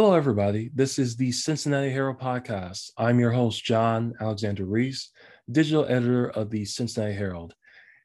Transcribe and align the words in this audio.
Hello, 0.00 0.14
everybody. 0.14 0.70
This 0.76 0.96
is 0.96 1.16
the 1.16 1.32
Cincinnati 1.32 1.90
Herald 1.90 2.20
Podcast. 2.20 2.92
I'm 2.96 3.18
your 3.18 3.32
host, 3.32 3.64
John 3.64 4.14
Alexander 4.20 4.64
Reese, 4.64 5.10
digital 5.50 5.86
editor 5.86 6.28
of 6.28 6.50
the 6.50 6.64
Cincinnati 6.64 7.14
Herald. 7.14 7.52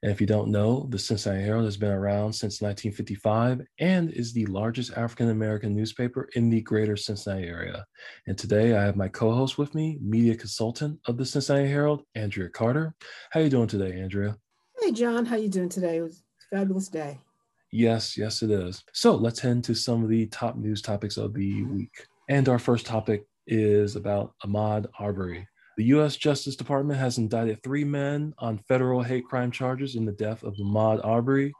And 0.01 0.11
if 0.11 0.19
you 0.19 0.25
don't 0.25 0.49
know, 0.49 0.87
the 0.89 0.97
Cincinnati 0.97 1.43
Herald 1.43 1.65
has 1.65 1.77
been 1.77 1.91
around 1.91 2.33
since 2.33 2.63
1955 2.63 3.61
and 3.77 4.09
is 4.09 4.33
the 4.33 4.47
largest 4.47 4.97
African 4.97 5.29
American 5.29 5.75
newspaper 5.75 6.29
in 6.33 6.49
the 6.49 6.61
greater 6.61 6.97
Cincinnati 6.97 7.45
area. 7.45 7.85
And 8.25 8.39
today 8.39 8.75
I 8.75 8.81
have 8.81 8.95
my 8.95 9.07
co-host 9.07 9.59
with 9.59 9.75
me, 9.75 9.99
media 10.01 10.35
consultant 10.35 10.99
of 11.05 11.17
the 11.17 11.27
Cincinnati 11.27 11.67
Herald, 11.67 12.01
Andrea 12.15 12.49
Carter. 12.49 12.95
How 13.29 13.39
are 13.39 13.43
you 13.43 13.51
doing 13.51 13.67
today, 13.67 14.01
Andrea? 14.01 14.35
Hey, 14.81 14.93
John. 14.93 15.27
How 15.27 15.35
you 15.35 15.47
doing 15.47 15.69
today? 15.69 15.97
It 15.97 16.01
was 16.01 16.23
a 16.51 16.55
fabulous 16.55 16.87
day. 16.87 17.19
Yes, 17.75 18.15
yes, 18.15 18.43
it 18.43 18.51
is. 18.51 18.83
So 18.93 19.15
let's 19.15 19.39
head 19.39 19.53
into 19.53 19.73
some 19.73 20.03
of 20.03 20.09
the 20.09 20.27
top 20.27 20.55
news 20.55 20.79
topics 20.79 21.17
of 21.17 21.33
the 21.33 21.63
week. 21.63 22.05
And 22.29 22.47
our 22.47 22.59
first 22.59 22.85
topic 22.85 23.25
is 23.47 23.95
about 23.95 24.35
Ahmaud 24.45 24.85
Arbery. 24.99 25.47
The 25.77 25.85
U.S. 25.85 26.15
Justice 26.15 26.55
Department 26.55 26.99
has 26.99 27.17
indicted 27.17 27.63
three 27.63 27.83
men 27.83 28.35
on 28.37 28.59
federal 28.67 29.01
hate 29.01 29.25
crime 29.25 29.49
charges 29.49 29.95
in 29.95 30.05
the 30.05 30.11
death 30.11 30.43
of 30.43 30.53
Ahmaud 30.57 31.03
Arbery 31.03 31.51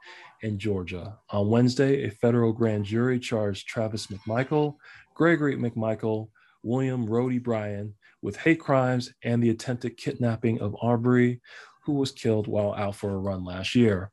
in 0.42 0.56
Georgia. 0.56 1.18
On 1.30 1.50
Wednesday, 1.50 2.04
a 2.04 2.12
federal 2.12 2.52
grand 2.52 2.84
jury 2.84 3.18
charged 3.18 3.66
Travis 3.66 4.06
McMichael, 4.06 4.76
Gregory 5.16 5.56
McMichael, 5.56 6.28
William 6.62 7.06
Roddie 7.06 7.40
Bryan 7.40 7.92
with 8.22 8.36
hate 8.36 8.60
crimes 8.60 9.12
and 9.24 9.42
the 9.42 9.50
attempted 9.50 9.96
kidnapping 9.96 10.60
of 10.60 10.76
Arbery, 10.80 11.40
who 11.84 11.94
was 11.94 12.12
killed 12.12 12.46
while 12.46 12.72
out 12.74 12.94
for 12.94 13.10
a 13.10 13.18
run 13.18 13.44
last 13.44 13.74
year. 13.74 14.12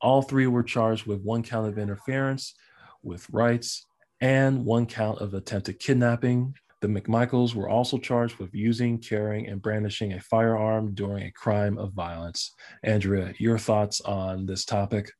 All 0.00 0.22
three 0.22 0.46
were 0.46 0.62
charged 0.62 1.06
with 1.06 1.22
one 1.22 1.42
count 1.42 1.68
of 1.68 1.78
interference 1.78 2.54
with 3.02 3.28
rights 3.30 3.86
and 4.20 4.64
one 4.64 4.86
count 4.86 5.18
of 5.18 5.34
attempted 5.34 5.78
kidnapping. 5.78 6.54
The 6.80 6.88
McMichaels 6.88 7.54
were 7.54 7.68
also 7.68 7.98
charged 7.98 8.36
with 8.38 8.54
using, 8.54 8.98
carrying, 8.98 9.48
and 9.48 9.60
brandishing 9.60 10.12
a 10.12 10.20
firearm 10.20 10.94
during 10.94 11.24
a 11.24 11.32
crime 11.32 11.76
of 11.76 11.92
violence. 11.92 12.54
Andrea, 12.84 13.34
your 13.38 13.58
thoughts 13.58 14.00
on 14.02 14.46
this 14.46 14.64
topic? 14.64 15.10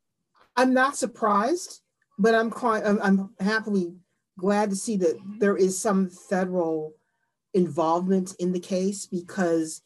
I'm 0.57 0.73
not 0.73 0.97
surprised, 0.97 1.81
but 2.19 2.35
I'm 2.35 2.51
quite 2.51 2.85
I'm, 2.85 3.01
I'm 3.03 3.31
happily 3.41 3.95
glad 4.39 4.71
to 4.71 4.77
see 4.77 4.97
that 4.99 5.19
there 5.39 5.57
is 5.57 5.81
some 5.81 6.09
federal 6.09 6.95
involvement 7.55 8.35
in 8.39 8.53
the 8.53 8.61
case 8.61 9.07
because 9.07 9.83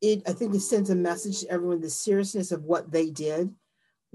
it 0.00 0.22
I 0.28 0.32
think 0.32 0.54
it 0.54 0.60
sends 0.60 0.90
a 0.90 0.94
message 0.94 1.40
to 1.40 1.50
everyone 1.50 1.80
the 1.80 1.90
seriousness 1.90 2.52
of 2.52 2.64
what 2.64 2.92
they 2.92 3.10
did 3.10 3.52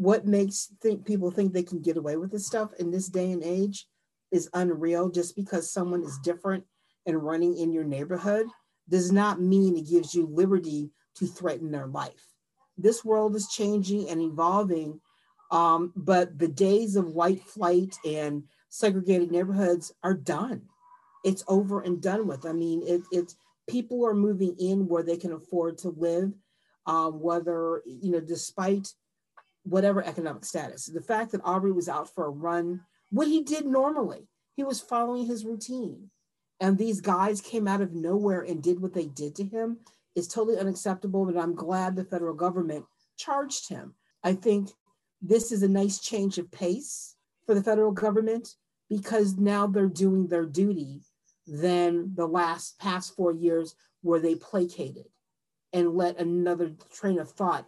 what 0.01 0.25
makes 0.25 0.73
think 0.81 1.05
people 1.05 1.29
think 1.29 1.53
they 1.53 1.61
can 1.61 1.79
get 1.79 1.95
away 1.95 2.17
with 2.17 2.31
this 2.31 2.47
stuff 2.47 2.73
in 2.79 2.89
this 2.89 3.07
day 3.07 3.31
and 3.31 3.43
age 3.43 3.85
is 4.31 4.49
unreal. 4.55 5.09
Just 5.09 5.35
because 5.35 5.71
someone 5.71 6.03
is 6.03 6.17
different 6.23 6.63
and 7.05 7.23
running 7.23 7.55
in 7.55 7.71
your 7.71 7.83
neighborhood 7.83 8.47
does 8.89 9.11
not 9.11 9.39
mean 9.39 9.77
it 9.77 9.87
gives 9.87 10.15
you 10.15 10.25
liberty 10.25 10.89
to 11.17 11.27
threaten 11.27 11.69
their 11.69 11.85
life. 11.85 12.33
This 12.79 13.05
world 13.05 13.35
is 13.35 13.47
changing 13.49 14.09
and 14.09 14.19
evolving 14.19 14.99
um, 15.51 15.91
but 15.95 16.39
the 16.39 16.47
days 16.47 16.95
of 16.95 17.13
white 17.13 17.43
flight 17.43 17.95
and 18.03 18.43
segregated 18.69 19.31
neighborhoods 19.31 19.93
are 20.01 20.15
done. 20.15 20.63
It's 21.23 21.43
over 21.47 21.81
and 21.81 22.01
done 22.01 22.25
with. 22.25 22.47
I 22.47 22.53
mean 22.53 22.81
it, 22.87 23.01
it's 23.11 23.35
people 23.69 24.03
are 24.07 24.15
moving 24.15 24.55
in 24.57 24.87
where 24.87 25.03
they 25.03 25.17
can 25.17 25.33
afford 25.33 25.77
to 25.79 25.89
live 25.89 26.33
um, 26.87 27.19
whether 27.19 27.83
you 27.85 28.11
know 28.13 28.19
despite 28.19 28.87
whatever 29.63 30.03
economic 30.03 30.45
status. 30.45 30.85
The 30.85 31.01
fact 31.01 31.31
that 31.31 31.41
Aubrey 31.43 31.71
was 31.71 31.89
out 31.89 32.13
for 32.13 32.25
a 32.25 32.29
run, 32.29 32.81
what 33.09 33.27
he 33.27 33.43
did 33.43 33.65
normally, 33.65 34.27
he 34.55 34.63
was 34.63 34.81
following 34.81 35.25
his 35.25 35.45
routine. 35.45 36.09
And 36.59 36.77
these 36.77 37.01
guys 37.01 37.41
came 37.41 37.67
out 37.67 37.81
of 37.81 37.93
nowhere 37.93 38.41
and 38.41 38.61
did 38.61 38.81
what 38.81 38.93
they 38.93 39.05
did 39.05 39.35
to 39.35 39.43
him 39.43 39.79
is 40.15 40.27
totally 40.27 40.57
unacceptable. 40.57 41.25
But 41.25 41.37
I'm 41.37 41.55
glad 41.55 41.95
the 41.95 42.03
federal 42.03 42.35
government 42.35 42.85
charged 43.17 43.69
him. 43.69 43.95
I 44.23 44.33
think 44.33 44.69
this 45.21 45.51
is 45.51 45.63
a 45.63 45.67
nice 45.67 45.99
change 45.99 46.37
of 46.37 46.51
pace 46.51 47.15
for 47.45 47.55
the 47.55 47.63
federal 47.63 47.91
government 47.91 48.55
because 48.89 49.37
now 49.37 49.67
they're 49.67 49.87
doing 49.87 50.27
their 50.27 50.45
duty 50.45 51.01
than 51.47 52.13
the 52.15 52.27
last 52.27 52.77
past 52.79 53.15
four 53.15 53.31
years 53.31 53.75
where 54.01 54.19
they 54.19 54.35
placated 54.35 55.05
and 55.73 55.95
let 55.95 56.19
another 56.19 56.73
train 56.93 57.19
of 57.19 57.31
thought 57.31 57.65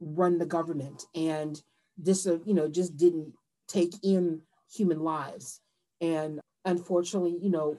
run 0.00 0.38
the 0.38 0.46
government. 0.46 1.04
And 1.14 1.60
this 1.96 2.26
uh, 2.26 2.38
you 2.44 2.54
know 2.54 2.68
just 2.68 2.96
didn't 2.96 3.32
take 3.66 3.94
in 4.02 4.42
human 4.72 5.00
lives. 5.00 5.60
And 6.00 6.40
unfortunately 6.64 7.38
you 7.40 7.50
know 7.50 7.76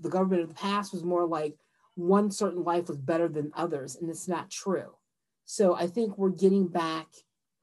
the 0.00 0.10
government 0.10 0.42
of 0.42 0.48
the 0.48 0.54
past 0.54 0.92
was 0.92 1.04
more 1.04 1.26
like 1.26 1.56
one 1.94 2.30
certain 2.30 2.64
life 2.64 2.88
was 2.88 2.98
better 2.98 3.28
than 3.28 3.52
others 3.54 3.96
and 3.96 4.10
it's 4.10 4.28
not 4.28 4.50
true. 4.50 4.94
So 5.44 5.74
i 5.74 5.86
think 5.88 6.16
we're 6.16 6.30
getting 6.30 6.68
back 6.68 7.08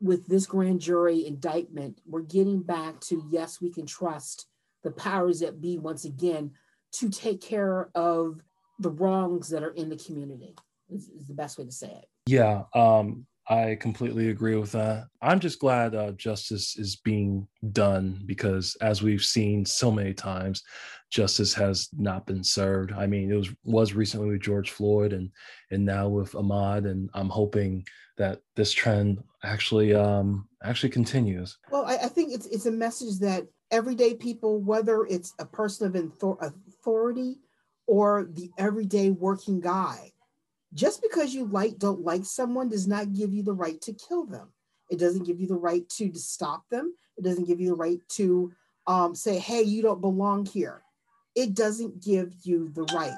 with 0.01 0.27
this 0.27 0.45
grand 0.45 0.81
jury 0.81 1.25
indictment 1.25 2.01
we're 2.05 2.21
getting 2.21 2.61
back 2.61 2.99
to 2.99 3.23
yes 3.31 3.61
we 3.61 3.71
can 3.71 3.85
trust 3.85 4.47
the 4.83 4.91
powers 4.91 5.39
that 5.39 5.61
be 5.61 5.77
once 5.77 6.05
again 6.05 6.51
to 6.91 7.09
take 7.09 7.41
care 7.41 7.89
of 7.95 8.41
the 8.79 8.91
wrongs 8.91 9.49
that 9.49 9.63
are 9.63 9.71
in 9.71 9.89
the 9.89 9.95
community 9.97 10.55
is, 10.89 11.09
is 11.09 11.27
the 11.27 11.33
best 11.33 11.57
way 11.57 11.65
to 11.65 11.71
say 11.71 11.87
it. 11.87 12.05
Yeah 12.25 12.63
um 12.75 13.25
I 13.49 13.77
completely 13.79 14.29
agree 14.29 14.55
with 14.55 14.73
that. 14.73 15.07
I'm 15.21 15.39
just 15.39 15.59
glad 15.59 15.95
uh, 15.95 16.11
justice 16.11 16.77
is 16.77 16.97
being 16.97 17.47
done 17.71 18.21
because, 18.25 18.75
as 18.81 19.01
we've 19.01 19.23
seen 19.23 19.65
so 19.65 19.89
many 19.89 20.13
times, 20.13 20.63
justice 21.09 21.53
has 21.53 21.87
not 21.97 22.25
been 22.25 22.43
served. 22.43 22.91
I 22.91 23.07
mean, 23.07 23.31
it 23.31 23.35
was 23.35 23.49
was 23.63 23.93
recently 23.93 24.29
with 24.29 24.41
George 24.41 24.71
Floyd, 24.71 25.13
and 25.13 25.31
and 25.71 25.85
now 25.85 26.09
with 26.09 26.33
Ahmaud, 26.33 26.89
and 26.89 27.09
I'm 27.13 27.29
hoping 27.29 27.85
that 28.17 28.41
this 28.55 28.73
trend 28.73 29.23
actually 29.43 29.93
um, 29.93 30.49
actually 30.63 30.89
continues. 30.89 31.57
Well, 31.71 31.85
I, 31.85 31.95
I 31.97 32.07
think 32.09 32.33
it's 32.33 32.47
it's 32.47 32.65
a 32.65 32.71
message 32.71 33.19
that 33.19 33.47
everyday 33.71 34.15
people, 34.15 34.59
whether 34.59 35.05
it's 35.05 35.33
a 35.39 35.45
person 35.45 35.95
of 35.95 36.53
authority 36.67 37.39
or 37.85 38.27
the 38.33 38.51
everyday 38.57 39.11
working 39.11 39.61
guy, 39.61 40.11
just 40.73 41.01
because 41.01 41.33
you 41.33 41.45
like 41.45 41.77
don't 41.77 42.01
like 42.01 42.25
someone 42.25 42.69
does 42.69 42.87
not 42.87 43.13
give 43.13 43.33
you 43.33 43.43
the 43.43 43.53
right 43.53 43.79
to 43.81 43.93
kill 43.93 44.25
them. 44.25 44.49
It 44.89 44.99
doesn't 44.99 45.25
give 45.25 45.39
you 45.39 45.47
the 45.47 45.55
right 45.55 45.87
to, 45.89 46.09
to 46.09 46.19
stop 46.19 46.63
them. 46.69 46.93
It 47.17 47.23
doesn't 47.23 47.45
give 47.45 47.59
you 47.59 47.69
the 47.69 47.75
right 47.75 47.99
to 48.09 48.51
um, 48.85 49.15
say 49.15 49.37
hey 49.37 49.61
you 49.61 49.81
don't 49.81 50.01
belong 50.01 50.45
here. 50.45 50.81
It 51.35 51.53
doesn't 51.53 52.03
give 52.03 52.33
you 52.43 52.69
the 52.69 52.83
right. 52.93 53.13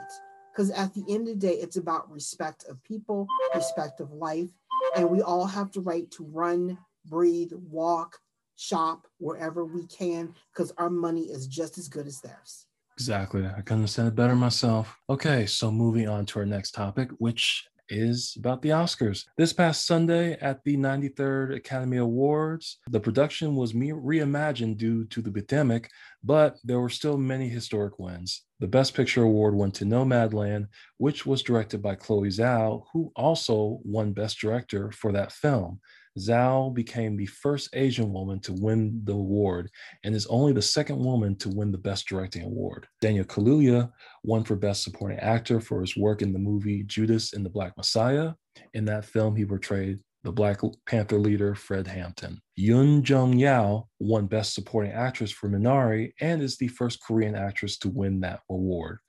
Because 0.51 0.71
at 0.71 0.93
the 0.93 1.05
end 1.09 1.27
of 1.27 1.39
the 1.39 1.47
day 1.47 1.53
it's 1.53 1.77
about 1.77 2.11
respect 2.11 2.65
of 2.69 2.83
people 2.83 3.27
respect 3.55 4.01
of 4.01 4.11
life 4.11 4.49
and 4.95 5.09
we 5.09 5.21
all 5.21 5.45
have 5.45 5.71
the 5.71 5.81
right 5.81 6.09
to 6.11 6.23
run 6.25 6.77
breathe 7.05 7.51
walk 7.69 8.17
shop 8.55 9.07
wherever 9.19 9.63
we 9.63 9.85
can 9.87 10.33
because 10.53 10.73
our 10.77 10.89
money 10.89 11.23
is 11.23 11.47
just 11.47 11.77
as 11.77 11.87
good 11.87 12.07
as 12.07 12.19
theirs 12.19 12.66
Exactly. 12.99 13.45
I 13.45 13.61
can 13.61 13.77
understand 13.77 14.09
it 14.09 14.15
better 14.15 14.35
myself. 14.35 14.97
Okay, 15.09 15.45
so 15.45 15.71
moving 15.71 16.09
on 16.09 16.25
to 16.25 16.39
our 16.39 16.45
next 16.45 16.71
topic, 16.71 17.09
which 17.17 17.65
is 17.87 18.35
about 18.37 18.61
the 18.61 18.69
Oscars. 18.69 19.23
This 19.37 19.53
past 19.53 19.87
Sunday 19.87 20.33
at 20.41 20.61
the 20.65 20.75
93rd 20.75 21.55
Academy 21.55 21.95
Awards, 21.95 22.79
the 22.89 22.99
production 22.99 23.55
was 23.55 23.71
reimagined 23.71 24.77
due 24.77 25.05
to 25.05 25.21
the 25.21 25.31
pandemic, 25.31 25.89
but 26.25 26.57
there 26.65 26.81
were 26.81 26.89
still 26.89 27.17
many 27.17 27.47
historic 27.47 27.97
wins. 27.99 28.43
The 28.59 28.67
Best 28.67 28.93
Picture 28.93 29.23
award 29.23 29.55
went 29.55 29.75
to 29.75 29.85
Nomadland, 29.85 30.67
which 30.97 31.25
was 31.25 31.41
directed 31.41 31.81
by 31.81 31.95
Chloe 31.95 32.28
Zhao, 32.28 32.84
who 32.91 33.13
also 33.16 33.79
won 33.85 34.11
Best 34.11 34.40
Director 34.40 34.91
for 34.91 35.13
that 35.13 35.31
film. 35.31 35.79
Zhao 36.19 36.73
became 36.73 37.16
the 37.16 37.25
first 37.25 37.69
Asian 37.73 38.11
woman 38.11 38.39
to 38.41 38.53
win 38.53 39.01
the 39.05 39.13
award 39.13 39.69
and 40.03 40.13
is 40.13 40.27
only 40.27 40.53
the 40.53 40.61
second 40.61 40.99
woman 40.99 41.35
to 41.37 41.49
win 41.49 41.71
the 41.71 41.77
Best 41.77 42.07
Directing 42.07 42.43
Award. 42.43 42.87
Daniel 43.01 43.25
Kaluuya 43.25 43.91
won 44.23 44.43
for 44.43 44.55
Best 44.55 44.83
Supporting 44.83 45.19
Actor 45.19 45.61
for 45.61 45.81
his 45.81 45.97
work 45.97 46.21
in 46.21 46.33
the 46.33 46.39
movie 46.39 46.83
Judas 46.83 47.33
and 47.33 47.45
the 47.45 47.49
Black 47.49 47.75
Messiah. 47.77 48.33
In 48.73 48.85
that 48.85 49.05
film, 49.05 49.35
he 49.35 49.45
portrayed 49.45 49.99
the 50.23 50.31
Black 50.31 50.59
Panther 50.85 51.17
leader 51.17 51.55
Fred 51.55 51.87
Hampton. 51.87 52.41
Yoon 52.59 53.07
Jung 53.07 53.37
Yao 53.37 53.87
won 53.99 54.27
Best 54.27 54.53
Supporting 54.53 54.91
Actress 54.91 55.31
for 55.31 55.49
Minari 55.49 56.11
and 56.19 56.41
is 56.41 56.57
the 56.57 56.67
first 56.67 57.01
Korean 57.01 57.35
actress 57.35 57.77
to 57.79 57.89
win 57.89 58.19
that 58.21 58.41
award. 58.49 58.99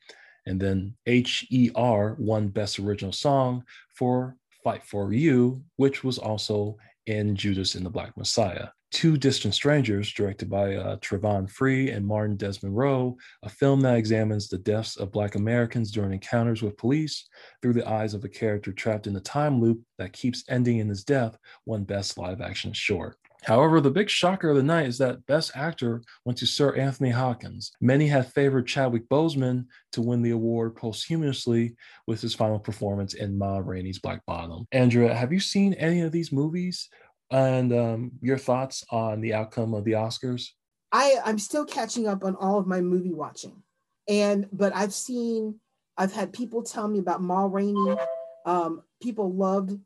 And 0.46 0.60
then 0.60 0.96
H.E.R. 1.06 2.16
won 2.18 2.48
Best 2.48 2.78
Original 2.78 3.12
Song 3.12 3.64
for 3.96 4.36
Fight 4.62 4.84
for 4.84 5.12
You, 5.12 5.62
which 5.76 6.04
was 6.04 6.18
also 6.18 6.76
in 7.10 7.34
Judas 7.34 7.74
and 7.74 7.84
the 7.84 7.90
Black 7.90 8.16
Messiah. 8.16 8.68
Two 8.92 9.16
Distant 9.16 9.54
Strangers, 9.54 10.12
directed 10.12 10.50
by 10.50 10.74
uh, 10.74 10.96
Travon 10.96 11.48
Free 11.48 11.90
and 11.90 12.06
Martin 12.06 12.36
Desmond 12.36 12.76
Roe, 12.76 13.16
a 13.44 13.48
film 13.48 13.80
that 13.82 13.96
examines 13.96 14.48
the 14.48 14.58
deaths 14.58 14.96
of 14.96 15.12
Black 15.12 15.34
Americans 15.36 15.92
during 15.92 16.12
encounters 16.12 16.62
with 16.62 16.76
police 16.76 17.28
through 17.62 17.74
the 17.74 17.88
eyes 17.88 18.14
of 18.14 18.24
a 18.24 18.28
character 18.28 18.72
trapped 18.72 19.06
in 19.06 19.14
a 19.14 19.20
time 19.20 19.60
loop 19.60 19.80
that 19.98 20.12
keeps 20.12 20.44
ending 20.48 20.78
in 20.78 20.88
his 20.88 21.04
death, 21.04 21.36
won 21.66 21.84
Best 21.84 22.18
Live 22.18 22.40
Action 22.40 22.72
Short. 22.72 23.16
However, 23.42 23.80
the 23.80 23.90
big 23.90 24.10
shocker 24.10 24.50
of 24.50 24.56
the 24.56 24.62
night 24.62 24.86
is 24.86 24.98
that 24.98 25.24
Best 25.26 25.52
Actor 25.54 26.02
went 26.24 26.38
to 26.38 26.46
Sir 26.46 26.74
Anthony 26.76 27.10
Hopkins. 27.10 27.72
Many 27.80 28.06
had 28.06 28.32
favored 28.32 28.66
Chadwick 28.66 29.08
Boseman 29.08 29.66
to 29.92 30.02
win 30.02 30.22
the 30.22 30.30
award 30.30 30.76
posthumously 30.76 31.74
with 32.06 32.20
his 32.20 32.34
final 32.34 32.58
performance 32.58 33.14
in 33.14 33.38
Ma 33.38 33.58
Rainey's 33.58 33.98
Black 33.98 34.24
Bottom. 34.26 34.66
Andrea, 34.72 35.14
have 35.14 35.32
you 35.32 35.40
seen 35.40 35.74
any 35.74 36.02
of 36.02 36.12
these 36.12 36.32
movies? 36.32 36.88
And 37.30 37.72
um, 37.72 38.12
your 38.20 38.38
thoughts 38.38 38.84
on 38.90 39.20
the 39.20 39.34
outcome 39.34 39.72
of 39.72 39.84
the 39.84 39.92
Oscars? 39.92 40.48
I, 40.92 41.16
I'm 41.24 41.38
still 41.38 41.64
catching 41.64 42.08
up 42.08 42.24
on 42.24 42.34
all 42.36 42.58
of 42.58 42.66
my 42.66 42.80
movie 42.80 43.14
watching. 43.14 43.62
And 44.08 44.48
but 44.52 44.74
I've 44.74 44.92
seen, 44.92 45.60
I've 45.96 46.12
had 46.12 46.32
people 46.32 46.62
tell 46.62 46.88
me 46.88 46.98
about 46.98 47.22
Ma 47.22 47.46
Rainey. 47.46 47.96
Um, 48.44 48.82
people 49.00 49.32
loved 49.32 49.78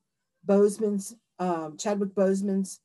Boseman's, 0.46 1.14
um, 1.38 1.76
Chadwick 1.76 2.14
Boseman's 2.14 2.80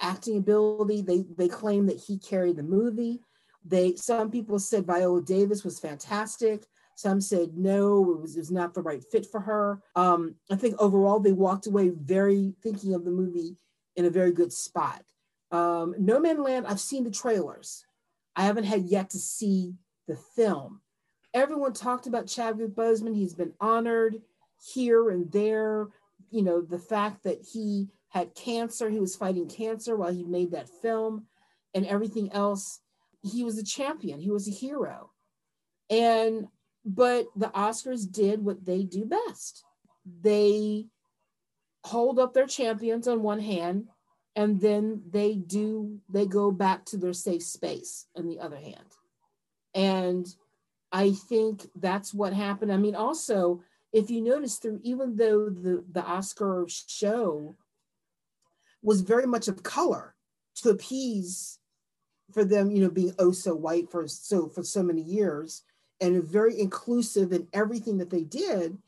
acting 0.00 0.36
ability. 0.36 1.02
They 1.02 1.24
they 1.36 1.48
claim 1.48 1.86
that 1.86 1.98
he 1.98 2.18
carried 2.18 2.56
the 2.56 2.62
movie. 2.62 3.20
They 3.64 3.94
some 3.96 4.30
people 4.30 4.58
said 4.58 4.86
Viola 4.86 5.22
Davis 5.22 5.64
was 5.64 5.78
fantastic. 5.78 6.64
Some 6.94 7.20
said 7.20 7.56
no, 7.56 8.12
it 8.12 8.20
was, 8.20 8.36
it 8.36 8.40
was 8.40 8.50
not 8.50 8.74
the 8.74 8.82
right 8.82 9.02
fit 9.02 9.26
for 9.26 9.40
her. 9.40 9.82
Um, 9.96 10.34
I 10.50 10.56
think 10.56 10.76
overall 10.78 11.18
they 11.18 11.32
walked 11.32 11.66
away 11.66 11.90
very 11.90 12.54
thinking 12.62 12.94
of 12.94 13.04
the 13.04 13.10
movie 13.10 13.56
in 13.96 14.04
a 14.04 14.10
very 14.10 14.32
good 14.32 14.52
spot. 14.52 15.02
Um, 15.50 15.94
Nomadland, 15.98 16.66
I've 16.66 16.80
seen 16.80 17.04
the 17.04 17.10
trailers. 17.10 17.84
I 18.36 18.42
haven't 18.42 18.64
had 18.64 18.84
yet 18.84 19.10
to 19.10 19.18
see 19.18 19.74
the 20.08 20.16
film. 20.16 20.80
Everyone 21.34 21.72
talked 21.72 22.06
about 22.06 22.26
Chadwick 22.26 22.74
Boseman. 22.74 23.14
He's 23.14 23.34
been 23.34 23.52
honored 23.60 24.20
here 24.74 25.10
and 25.10 25.30
there. 25.32 25.88
You 26.30 26.42
know, 26.42 26.60
the 26.60 26.78
fact 26.78 27.24
that 27.24 27.42
he 27.42 27.88
had 28.10 28.34
cancer. 28.34 28.90
He 28.90 29.00
was 29.00 29.16
fighting 29.16 29.48
cancer 29.48 29.96
while 29.96 30.12
he 30.12 30.24
made 30.24 30.52
that 30.52 30.68
film 30.82 31.26
and 31.74 31.86
everything 31.86 32.32
else. 32.32 32.80
He 33.22 33.42
was 33.42 33.58
a 33.58 33.64
champion, 33.64 34.20
he 34.20 34.30
was 34.30 34.46
a 34.46 34.52
hero. 34.52 35.10
And, 35.88 36.46
but 36.84 37.26
the 37.34 37.48
Oscars 37.48 38.10
did 38.10 38.44
what 38.44 38.64
they 38.64 38.84
do 38.84 39.04
best 39.04 39.64
they 40.22 40.86
hold 41.84 42.18
up 42.18 42.34
their 42.34 42.46
champions 42.46 43.08
on 43.08 43.22
one 43.22 43.40
hand 43.40 43.88
and 44.36 44.60
then 44.60 45.02
they 45.10 45.34
do 45.34 45.98
they 46.08 46.26
go 46.26 46.50
back 46.50 46.84
to 46.84 46.96
their 46.96 47.12
safe 47.12 47.42
space 47.42 48.06
on 48.16 48.26
the 48.26 48.38
other 48.38 48.56
hand 48.56 48.96
and 49.74 50.26
i 50.92 51.10
think 51.28 51.66
that's 51.76 52.12
what 52.12 52.32
happened 52.32 52.72
i 52.72 52.76
mean 52.76 52.94
also 52.94 53.62
if 53.92 54.10
you 54.10 54.20
notice 54.20 54.56
through 54.56 54.78
even 54.82 55.16
though 55.16 55.48
the 55.48 55.82
the 55.92 56.04
oscar 56.04 56.66
show 56.68 57.56
was 58.82 59.00
very 59.00 59.26
much 59.26 59.48
of 59.48 59.62
color 59.62 60.14
to 60.56 60.70
appease 60.70 61.58
for 62.32 62.44
them, 62.44 62.70
you 62.70 62.82
know, 62.82 62.90
being 62.90 63.14
oh 63.18 63.32
so 63.32 63.54
white 63.54 63.90
for 63.90 64.06
so 64.06 64.48
for 64.48 64.62
so 64.62 64.82
many 64.82 65.02
years 65.02 65.62
and 66.00 66.24
very 66.24 66.58
inclusive 66.58 67.32
in 67.32 67.46
everything 67.52 67.98
that 67.98 68.10
they 68.10 68.24
did, 68.24 68.78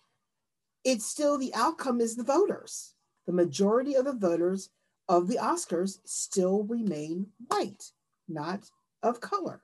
it's 0.84 1.06
still 1.06 1.38
the 1.38 1.54
outcome 1.54 2.00
is 2.00 2.16
the 2.16 2.24
voters. 2.24 2.94
The 3.26 3.32
majority 3.32 3.94
of 3.94 4.06
the 4.06 4.14
voters 4.14 4.70
of 5.08 5.28
the 5.28 5.36
Oscars 5.36 5.98
still 6.04 6.64
remain 6.64 7.26
white, 7.48 7.92
not 8.28 8.70
of 9.02 9.20
color. 9.20 9.62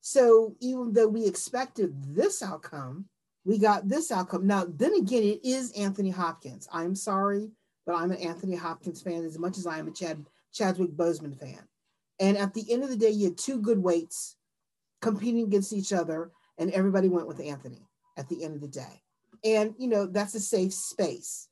So 0.00 0.54
even 0.60 0.92
though 0.92 1.08
we 1.08 1.26
expected 1.26 1.92
this 2.14 2.42
outcome, 2.42 3.06
we 3.44 3.58
got 3.58 3.88
this 3.88 4.10
outcome. 4.10 4.46
Now, 4.46 4.66
then 4.68 4.94
again, 4.94 5.22
it 5.22 5.40
is 5.44 5.72
Anthony 5.72 6.10
Hopkins. 6.10 6.68
I'm 6.72 6.94
sorry 6.94 7.50
but 7.86 7.94
I'm 7.94 8.10
an 8.10 8.18
Anthony 8.18 8.56
Hopkins 8.56 9.02
fan 9.02 9.24
as 9.24 9.38
much 9.38 9.58
as 9.58 9.66
I 9.66 9.78
am 9.78 9.88
a 9.88 9.92
Chad 9.92 10.26
Chadwick 10.52 10.90
Boseman 10.90 11.38
fan. 11.38 11.60
And 12.18 12.36
at 12.36 12.54
the 12.54 12.70
end 12.72 12.82
of 12.82 12.90
the 12.90 12.96
day, 12.96 13.10
you 13.10 13.26
had 13.26 13.38
two 13.38 13.60
good 13.60 13.78
weights 13.78 14.36
competing 15.00 15.44
against 15.44 15.72
each 15.72 15.92
other, 15.92 16.30
and 16.58 16.70
everybody 16.72 17.08
went 17.08 17.26
with 17.26 17.40
Anthony 17.40 17.86
at 18.16 18.28
the 18.28 18.44
end 18.44 18.54
of 18.54 18.60
the 18.60 18.68
day. 18.68 19.02
And 19.44 19.74
you 19.78 19.88
know, 19.88 20.06
that's 20.06 20.34
a 20.34 20.40
safe 20.40 20.72
space. 20.72 21.48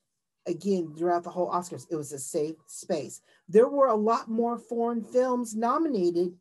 Again, 0.47 0.95
throughout 0.97 1.25
the 1.25 1.31
whole 1.31 1.51
Oscars, 1.51 1.87
it 1.91 1.97
was 1.97 2.13
a 2.13 2.19
safe 2.19 2.57
space. 2.67 3.21
There 3.49 3.69
were 3.69 3.89
a 3.89 3.95
lot 3.95 4.29
more 4.29 4.59
foreign 4.59 5.03
films 5.03 5.55
nominated 5.55 6.35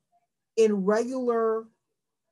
in 0.56 0.86
regular 0.86 1.66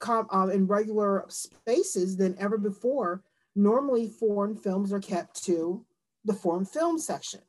uh, 0.08 0.50
in 0.54 0.68
regular 0.68 1.26
spaces 1.30 2.18
than 2.18 2.36
ever 2.40 2.58
before. 2.58 3.24
Normally, 3.56 4.10
foreign 4.10 4.56
films 4.56 4.92
are 4.92 5.00
kept 5.00 5.44
to 5.46 5.86
the 6.26 6.34
foreign 6.34 6.66
film 6.66 6.98
section. 6.98 7.42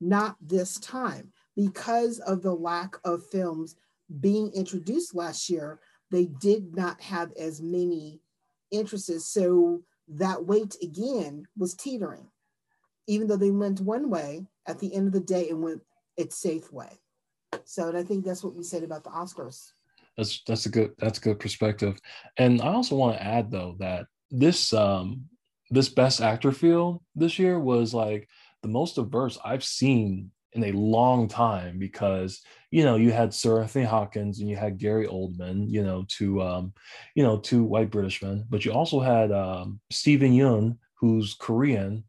Not 0.00 0.36
this 0.40 0.78
time. 0.80 1.32
Because 1.54 2.18
of 2.20 2.42
the 2.42 2.52
lack 2.52 2.96
of 3.04 3.26
films 3.26 3.76
being 4.20 4.52
introduced 4.52 5.14
last 5.14 5.48
year, 5.48 5.80
they 6.10 6.26
did 6.26 6.76
not 6.76 7.00
have 7.00 7.32
as 7.32 7.62
many 7.62 8.20
interests. 8.70 9.26
So 9.26 9.82
that 10.08 10.44
weight 10.44 10.76
again 10.82 11.46
was 11.56 11.74
teetering. 11.74 12.26
Even 13.06 13.26
though 13.26 13.36
they 13.36 13.50
went 13.50 13.80
one 13.80 14.10
way, 14.10 14.46
at 14.66 14.78
the 14.80 14.92
end 14.94 15.06
of 15.06 15.12
the 15.12 15.20
day, 15.20 15.48
it 15.48 15.56
went 15.56 15.80
its 16.16 16.36
safe 16.36 16.72
way. 16.72 16.98
So, 17.64 17.88
and 17.88 17.96
I 17.96 18.02
think 18.02 18.24
that's 18.24 18.44
what 18.44 18.54
we 18.54 18.62
said 18.62 18.82
about 18.82 19.04
the 19.04 19.10
Oscars. 19.10 19.72
That's 20.16 20.42
that's 20.46 20.66
a 20.66 20.70
good 20.70 20.92
that's 20.98 21.18
a 21.18 21.20
good 21.20 21.38
perspective. 21.38 21.98
And 22.38 22.62
I 22.62 22.68
also 22.68 22.96
want 22.96 23.16
to 23.16 23.22
add 23.22 23.50
though 23.50 23.76
that 23.80 24.06
this 24.30 24.72
um 24.72 25.26
this 25.70 25.88
best 25.88 26.20
actor 26.20 26.52
field 26.52 27.02
this 27.14 27.38
year 27.38 27.58
was 27.58 27.92
like 27.92 28.28
the 28.62 28.68
most 28.68 28.96
diverse 28.96 29.38
I've 29.44 29.64
seen 29.64 30.30
in 30.52 30.64
a 30.64 30.72
long 30.72 31.28
time 31.28 31.78
because 31.78 32.40
you 32.70 32.82
know 32.82 32.96
you 32.96 33.12
had 33.12 33.32
Sir 33.32 33.60
Anthony 33.60 33.84
Hopkins 33.84 34.40
and 34.40 34.48
you 34.48 34.56
had 34.56 34.78
Gary 34.78 35.06
Oldman, 35.06 35.70
you 35.70 35.84
know, 35.84 36.04
two 36.08 36.42
um, 36.42 36.72
you 37.14 37.22
know, 37.22 37.38
two 37.38 37.64
white 37.64 37.90
British 37.90 38.22
men, 38.22 38.44
but 38.48 38.64
you 38.64 38.72
also 38.72 39.00
had 39.00 39.30
um, 39.32 39.80
Steven 39.90 40.32
Yeun, 40.32 40.78
who's 40.94 41.34
Korean, 41.34 42.04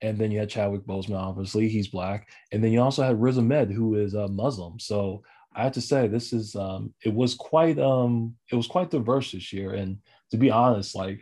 and 0.00 0.18
then 0.18 0.30
you 0.30 0.38
had 0.38 0.48
Chadwick 0.48 0.86
Boseman, 0.86 1.18
obviously 1.18 1.68
he's 1.68 1.88
black, 1.88 2.28
and 2.52 2.62
then 2.62 2.72
you 2.72 2.80
also 2.80 3.02
had 3.02 3.20
Riz 3.20 3.38
Ahmed, 3.38 3.70
who 3.70 3.96
is 3.96 4.14
a 4.14 4.28
Muslim. 4.28 4.78
So 4.78 5.22
I 5.54 5.64
have 5.64 5.72
to 5.72 5.80
say 5.80 6.06
this 6.06 6.32
is 6.32 6.54
um, 6.54 6.94
it 7.04 7.12
was 7.12 7.34
quite 7.34 7.78
um, 7.78 8.36
it 8.52 8.56
was 8.56 8.68
quite 8.68 8.90
diverse 8.90 9.32
this 9.32 9.52
year, 9.52 9.74
and 9.74 9.98
to 10.30 10.36
be 10.36 10.50
honest, 10.50 10.94
like 10.94 11.20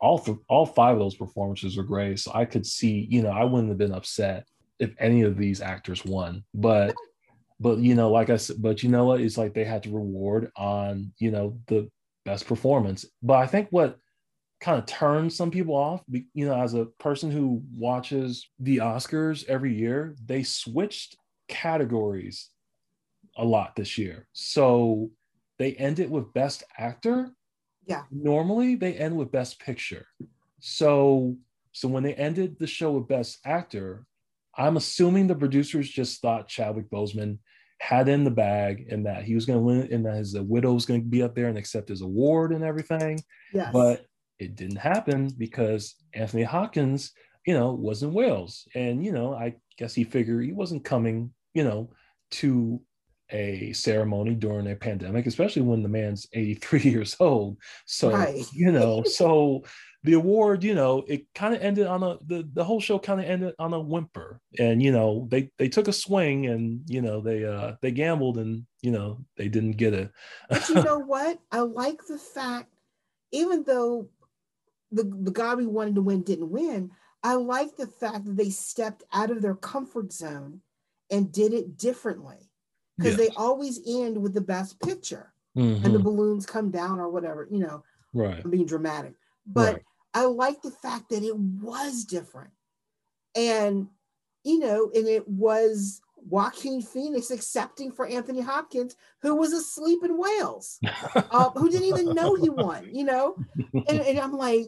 all 0.00 0.18
th- 0.18 0.38
all 0.48 0.66
five 0.66 0.94
of 0.94 0.98
those 0.98 1.16
performances 1.16 1.76
were 1.76 1.82
great. 1.82 2.18
So 2.18 2.32
I 2.34 2.44
could 2.44 2.66
see, 2.66 3.06
you 3.10 3.22
know, 3.22 3.30
I 3.30 3.44
wouldn't 3.44 3.70
have 3.70 3.78
been 3.78 3.94
upset 3.94 4.46
if 4.78 4.94
any 4.98 5.22
of 5.22 5.36
these 5.36 5.60
actors 5.60 6.04
won. 6.04 6.44
But 6.54 6.94
but 7.60 7.78
you 7.78 7.94
know, 7.94 8.10
like 8.10 8.30
I 8.30 8.36
said, 8.36 8.60
but 8.60 8.82
you 8.82 8.88
know 8.88 9.06
what? 9.06 9.20
It's 9.20 9.38
like 9.38 9.54
they 9.54 9.64
had 9.64 9.82
to 9.84 9.94
reward 9.94 10.50
on, 10.56 11.12
you 11.18 11.30
know, 11.30 11.58
the 11.66 11.90
best 12.24 12.46
performance. 12.46 13.06
But 13.22 13.38
I 13.38 13.46
think 13.46 13.68
what 13.70 13.98
kind 14.60 14.78
of 14.78 14.86
turns 14.86 15.36
some 15.36 15.50
people 15.50 15.74
off, 15.74 16.02
you 16.08 16.46
know, 16.46 16.60
as 16.60 16.74
a 16.74 16.86
person 16.98 17.30
who 17.30 17.62
watches 17.74 18.48
the 18.58 18.78
Oscars 18.78 19.46
every 19.48 19.74
year, 19.74 20.14
they 20.24 20.42
switched 20.42 21.16
categories 21.48 22.50
a 23.36 23.44
lot 23.44 23.76
this 23.76 23.98
year. 23.98 24.26
So 24.32 25.10
they 25.58 25.72
ended 25.74 26.10
with 26.10 26.32
best 26.32 26.64
actor 26.78 27.30
yeah. 27.86 28.02
Normally 28.10 28.74
they 28.74 28.94
end 28.94 29.16
with 29.16 29.32
best 29.32 29.58
picture. 29.60 30.06
So 30.60 31.36
so 31.72 31.88
when 31.88 32.02
they 32.02 32.14
ended 32.14 32.58
the 32.58 32.66
show 32.66 32.92
with 32.92 33.08
best 33.08 33.38
actor, 33.44 34.06
I'm 34.56 34.76
assuming 34.76 35.26
the 35.26 35.34
producers 35.34 35.88
just 35.88 36.22
thought 36.22 36.48
Chadwick 36.48 36.90
Boseman 36.90 37.38
had 37.80 38.08
in 38.08 38.24
the 38.24 38.30
bag 38.30 38.86
and 38.90 39.04
that 39.04 39.24
he 39.24 39.34
was 39.34 39.44
going 39.44 39.58
to 39.58 39.62
win 39.62 39.92
and 39.92 40.06
that 40.06 40.16
his 40.16 40.34
uh, 40.34 40.42
widow 40.42 40.72
was 40.72 40.86
going 40.86 41.02
to 41.02 41.06
be 41.06 41.22
up 41.22 41.34
there 41.34 41.48
and 41.48 41.58
accept 41.58 41.90
his 41.90 42.00
award 42.00 42.52
and 42.52 42.64
everything. 42.64 43.20
Yes. 43.52 43.70
But 43.72 44.06
it 44.38 44.56
didn't 44.56 44.78
happen 44.78 45.30
because 45.36 45.94
Anthony 46.14 46.42
Hopkins, 46.42 47.12
you 47.46 47.52
know, 47.52 47.74
was 47.74 48.02
in 48.02 48.14
Wales. 48.14 48.66
And, 48.74 49.04
you 49.04 49.12
know, 49.12 49.34
I 49.34 49.56
guess 49.78 49.94
he 49.94 50.04
figured 50.04 50.44
he 50.44 50.52
wasn't 50.52 50.84
coming, 50.84 51.32
you 51.52 51.64
know, 51.64 51.90
to 52.32 52.80
a 53.30 53.72
ceremony 53.72 54.34
during 54.34 54.70
a 54.70 54.76
pandemic, 54.76 55.26
especially 55.26 55.62
when 55.62 55.82
the 55.82 55.88
man's 55.88 56.26
83 56.32 56.80
years 56.82 57.16
old. 57.20 57.58
So, 57.86 58.10
right. 58.10 58.44
you 58.52 58.72
know, 58.72 59.02
so 59.06 59.64
the 60.04 60.14
award, 60.14 60.62
you 60.62 60.74
know, 60.74 61.04
it 61.08 61.26
kind 61.34 61.54
of 61.54 61.60
ended 61.60 61.86
on 61.86 62.02
a 62.02 62.16
the, 62.26 62.48
the 62.52 62.62
whole 62.62 62.80
show 62.80 62.98
kind 62.98 63.20
of 63.20 63.26
ended 63.26 63.54
on 63.58 63.74
a 63.74 63.80
whimper. 63.80 64.40
And, 64.58 64.82
you 64.82 64.92
know, 64.92 65.26
they 65.30 65.50
they 65.58 65.68
took 65.68 65.88
a 65.88 65.92
swing 65.92 66.46
and, 66.46 66.82
you 66.86 67.02
know, 67.02 67.20
they 67.20 67.44
uh 67.44 67.74
they 67.82 67.90
gambled 67.90 68.38
and, 68.38 68.66
you 68.82 68.92
know, 68.92 69.24
they 69.36 69.48
didn't 69.48 69.72
get 69.72 69.94
it. 69.94 70.10
but 70.48 70.68
you 70.68 70.76
know 70.76 70.98
what? 70.98 71.38
I 71.50 71.60
like 71.60 72.06
the 72.06 72.18
fact, 72.18 72.70
even 73.32 73.64
though 73.64 74.08
the, 74.92 75.02
the 75.02 75.32
guy 75.32 75.54
we 75.56 75.66
wanted 75.66 75.96
to 75.96 76.02
win 76.02 76.22
didn't 76.22 76.50
win, 76.50 76.92
I 77.24 77.34
like 77.34 77.76
the 77.76 77.88
fact 77.88 78.24
that 78.24 78.36
they 78.36 78.50
stepped 78.50 79.02
out 79.12 79.32
of 79.32 79.42
their 79.42 79.56
comfort 79.56 80.12
zone 80.12 80.60
and 81.10 81.32
did 81.32 81.52
it 81.52 81.76
differently 81.76 82.45
because 82.96 83.18
yes. 83.18 83.28
they 83.28 83.34
always 83.36 83.80
end 83.86 84.20
with 84.20 84.34
the 84.34 84.40
best 84.40 84.80
picture 84.80 85.32
mm-hmm. 85.56 85.84
and 85.84 85.94
the 85.94 85.98
balloons 85.98 86.46
come 86.46 86.70
down 86.70 86.98
or 86.98 87.10
whatever, 87.10 87.46
you 87.50 87.58
know, 87.58 87.82
right. 88.14 88.42
I'm 88.44 88.50
being 88.50 88.66
dramatic. 88.66 89.14
But 89.46 89.74
right. 89.74 89.82
I 90.14 90.24
like 90.24 90.62
the 90.62 90.70
fact 90.70 91.10
that 91.10 91.22
it 91.22 91.36
was 91.36 92.04
different. 92.04 92.50
And, 93.34 93.88
you 94.44 94.58
know, 94.58 94.90
and 94.94 95.06
it 95.06 95.28
was 95.28 96.00
Joaquin 96.16 96.82
Phoenix 96.82 97.30
accepting 97.30 97.92
for 97.92 98.06
Anthony 98.06 98.40
Hopkins, 98.40 98.96
who 99.20 99.34
was 99.36 99.52
asleep 99.52 100.02
in 100.04 100.18
Wales, 100.18 100.78
uh, 101.14 101.50
who 101.50 101.70
didn't 101.70 101.88
even 101.88 102.14
know 102.14 102.34
he 102.34 102.48
won, 102.48 102.88
you 102.92 103.04
know? 103.04 103.36
And, 103.72 104.00
and 104.00 104.18
I'm 104.18 104.32
like, 104.32 104.66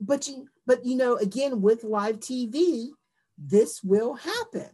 but 0.00 0.26
you, 0.26 0.48
but 0.66 0.84
you 0.84 0.96
know, 0.96 1.16
again, 1.16 1.60
with 1.60 1.84
live 1.84 2.20
TV, 2.20 2.88
this 3.36 3.82
will 3.82 4.14
happen. 4.14 4.70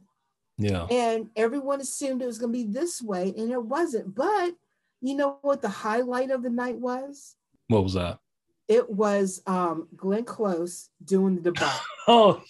Yeah. 0.59 0.87
And 0.91 1.31
everyone 1.37 1.81
assumed 1.81 2.23
it 2.23 2.27
was 2.27 2.39
going 2.39 2.53
to 2.53 2.59
be 2.59 2.65
this 2.65 3.03
way, 3.03 3.35
and 3.37 3.51
it 3.51 3.63
wasn't. 3.63 4.15
But 4.15 4.55
you 5.01 5.15
know 5.15 5.39
what 5.43 5.63
the 5.63 5.69
highlight 5.69 6.31
of 6.31 6.43
the 6.43 6.51
night 6.51 6.77
was? 6.77 7.37
What 7.69 7.83
was 7.83 7.95
that? 7.95 8.19
It 8.67 8.89
was 8.89 9.43
um, 9.47 9.89
Glenn 9.95 10.25
Close 10.25 10.89
doing 11.05 11.37
the 11.37 11.43
debate. 11.43 11.69
oh, 12.09 12.43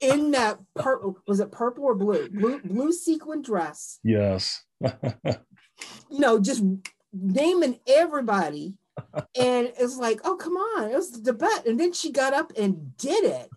in 0.00 0.30
that 0.30 0.58
purple 0.74 1.18
was 1.26 1.40
it 1.40 1.52
purple 1.52 1.84
or 1.84 1.94
blue? 1.94 2.28
Blue 2.30 2.60
blue 2.60 2.92
sequin 2.92 3.42
dress. 3.42 3.98
Yes. 4.02 4.64
you 4.80 4.90
know, 6.10 6.38
just 6.38 6.62
naming 7.12 7.80
everybody. 7.86 8.74
And 9.38 9.72
it's 9.78 9.96
like, 9.96 10.20
oh 10.24 10.36
come 10.36 10.54
on, 10.54 10.90
it 10.90 10.94
was 10.94 11.12
the 11.12 11.20
debate. 11.20 11.66
And 11.66 11.78
then 11.78 11.92
she 11.92 12.12
got 12.12 12.34
up 12.34 12.52
and 12.56 12.96
did 12.96 13.24
it. 13.24 13.48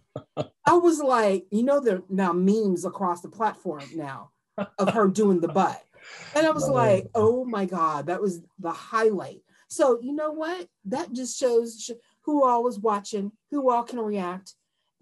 I 0.66 0.74
was 0.74 1.00
like, 1.00 1.46
you 1.52 1.64
know, 1.64 1.80
there 1.80 2.02
now 2.10 2.34
memes 2.34 2.86
across 2.86 3.22
the 3.22 3.30
platform 3.30 3.84
now 3.96 4.32
of 4.78 4.94
her 4.94 5.08
doing 5.08 5.42
the 5.42 5.50
butt. 5.50 5.82
And 6.36 6.46
I 6.46 6.52
was 6.52 6.70
like, 6.70 7.08
oh 7.16 7.46
my 7.46 7.66
God, 7.66 8.08
that 8.08 8.22
was 8.22 8.42
the 8.60 8.72
highlight. 8.72 9.42
So 9.68 10.00
you 10.02 10.14
know 10.14 10.32
what? 10.32 10.68
That 10.86 11.12
just 11.12 11.38
shows 11.38 11.92
who 12.22 12.46
all 12.46 12.64
was 12.64 12.80
watching, 12.80 13.32
who 13.52 13.70
all 13.70 13.84
can 13.84 14.00
react, 14.00 14.54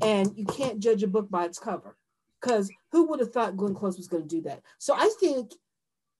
and 0.01 0.31
you 0.35 0.45
can't 0.45 0.79
judge 0.79 1.03
a 1.03 1.07
book 1.07 1.29
by 1.29 1.45
its 1.45 1.59
cover. 1.59 1.95
Because 2.41 2.69
who 2.91 3.07
would 3.07 3.19
have 3.19 3.31
thought 3.31 3.55
Glenn 3.55 3.75
Close 3.75 3.97
was 3.97 4.07
going 4.07 4.23
to 4.23 4.35
do 4.35 4.41
that? 4.41 4.61
So 4.77 4.93
I 4.93 5.09
think, 5.19 5.53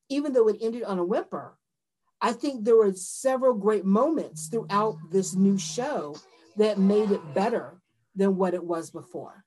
even 0.09 0.31
though 0.31 0.47
it 0.47 0.57
ended 0.61 0.83
on 0.83 0.99
a 0.99 1.03
whimper, 1.03 1.57
I 2.23 2.31
think 2.31 2.63
there 2.63 2.77
were 2.77 2.93
several 2.93 3.53
great 3.53 3.83
moments 3.83 4.47
throughout 4.47 4.95
this 5.11 5.35
new 5.35 5.57
show 5.57 6.15
that 6.55 6.79
made 6.79 7.11
it 7.11 7.33
better 7.33 7.81
than 8.15 8.37
what 8.37 8.53
it 8.53 8.63
was 8.63 8.89
before. 8.89 9.43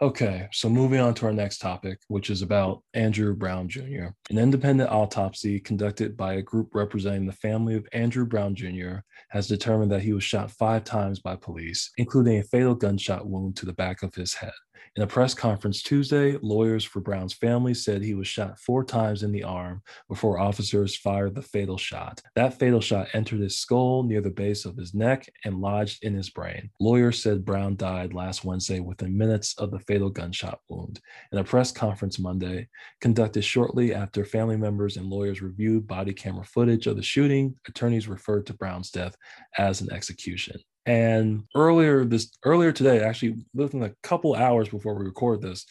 Okay, 0.00 0.48
so 0.52 0.68
moving 0.70 1.00
on 1.00 1.12
to 1.14 1.26
our 1.26 1.32
next 1.32 1.58
topic, 1.58 1.98
which 2.06 2.30
is 2.30 2.40
about 2.40 2.82
Andrew 2.94 3.34
Brown 3.34 3.68
Jr. 3.68 4.10
An 4.30 4.38
independent 4.38 4.90
autopsy 4.90 5.58
conducted 5.58 6.16
by 6.16 6.34
a 6.34 6.42
group 6.42 6.72
representing 6.72 7.26
the 7.26 7.32
family 7.32 7.74
of 7.74 7.86
Andrew 7.92 8.24
Brown 8.24 8.54
Jr. 8.54 8.98
has 9.30 9.48
determined 9.48 9.90
that 9.90 10.02
he 10.02 10.12
was 10.12 10.24
shot 10.24 10.52
five 10.52 10.84
times 10.84 11.18
by 11.18 11.34
police, 11.34 11.90
including 11.98 12.38
a 12.38 12.44
fatal 12.44 12.76
gunshot 12.76 13.26
wound 13.26 13.56
to 13.56 13.66
the 13.66 13.74
back 13.74 14.02
of 14.02 14.14
his 14.14 14.34
head. 14.34 14.52
In 14.96 15.04
a 15.04 15.06
press 15.06 15.34
conference 15.34 15.82
Tuesday, 15.82 16.36
lawyers 16.42 16.84
for 16.84 17.00
Brown's 17.00 17.32
family 17.32 17.74
said 17.74 18.02
he 18.02 18.14
was 18.14 18.26
shot 18.26 18.58
four 18.58 18.84
times 18.84 19.22
in 19.22 19.30
the 19.30 19.44
arm 19.44 19.82
before 20.08 20.40
officers 20.40 20.96
fired 20.96 21.34
the 21.34 21.42
fatal 21.42 21.78
shot. 21.78 22.20
That 22.34 22.58
fatal 22.58 22.80
shot 22.80 23.08
entered 23.12 23.40
his 23.40 23.58
skull 23.58 24.02
near 24.02 24.20
the 24.20 24.30
base 24.30 24.64
of 24.64 24.76
his 24.76 24.92
neck 24.92 25.28
and 25.44 25.60
lodged 25.60 26.02
in 26.02 26.14
his 26.14 26.30
brain. 26.30 26.70
Lawyers 26.80 27.22
said 27.22 27.44
Brown 27.44 27.76
died 27.76 28.14
last 28.14 28.44
Wednesday 28.44 28.80
within 28.80 29.16
minutes 29.16 29.54
of 29.58 29.70
the 29.70 29.78
fatal 29.80 30.10
gunshot 30.10 30.60
wound. 30.68 31.00
In 31.30 31.38
a 31.38 31.44
press 31.44 31.70
conference 31.70 32.18
Monday, 32.18 32.68
conducted 33.00 33.42
shortly 33.42 33.94
after 33.94 34.24
family 34.24 34.56
members 34.56 34.96
and 34.96 35.06
lawyers 35.06 35.40
reviewed 35.40 35.86
body 35.86 36.12
camera 36.12 36.44
footage 36.44 36.86
of 36.86 36.96
the 36.96 37.02
shooting, 37.02 37.54
attorneys 37.68 38.08
referred 38.08 38.46
to 38.46 38.54
Brown's 38.54 38.90
death 38.90 39.16
as 39.56 39.80
an 39.80 39.92
execution. 39.92 40.60
And 40.86 41.44
earlier 41.54 42.04
this 42.04 42.30
earlier 42.44 42.72
today, 42.72 43.00
actually 43.00 43.44
within 43.54 43.82
a 43.82 43.94
couple 44.02 44.34
hours 44.34 44.68
before 44.68 44.94
we 44.94 45.04
record 45.04 45.42
this, 45.42 45.66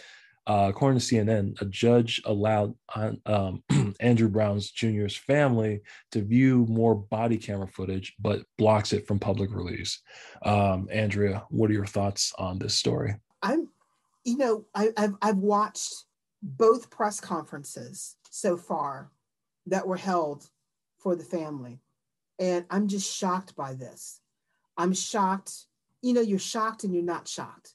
uh, 0.50 0.68
according 0.68 1.00
to 1.00 1.06
CNN, 1.06 1.62
a 1.62 1.66
judge 1.66 2.20
allowed 2.26 2.74
um, 3.28 3.64
Andrew 4.00 4.28
Brown's 4.28 4.72
Jr.'s 4.72 5.16
family 5.16 5.82
to 6.12 6.24
view 6.24 6.66
more 6.68 6.96
body 6.96 7.38
camera 7.38 7.68
footage, 7.68 8.16
but 8.20 8.42
blocks 8.58 8.92
it 8.92 9.06
from 9.06 9.20
public 9.20 9.54
release. 9.54 10.02
Um, 10.42 10.88
Andrea, 10.92 11.44
what 11.50 11.70
are 11.70 11.74
your 11.74 11.86
thoughts 11.86 12.34
on 12.40 12.58
this 12.58 12.74
story? 12.74 13.16
I'm, 13.44 13.70
you 14.24 14.38
know, 14.38 14.66
I, 14.74 14.90
I've 14.98 15.14
I've 15.22 15.38
watched 15.38 15.94
both 16.42 16.90
press 16.90 17.20
conferences 17.20 18.16
so 18.32 18.58
far 18.58 19.12
that 19.68 19.88
were 19.88 19.98
held 19.98 20.50
for 20.98 21.16
the 21.16 21.24
family, 21.24 21.80
and 22.40 22.66
I'm 22.72 22.88
just 22.88 23.16
shocked 23.16 23.56
by 23.56 23.76
this. 23.76 24.20
I'm 24.80 24.94
shocked. 24.94 25.66
You 26.02 26.14
know, 26.14 26.22
you're 26.22 26.40
shocked 26.40 26.86
and 26.86 26.94
you're 26.94 27.04
not 27.04 27.28
shocked. 27.28 27.74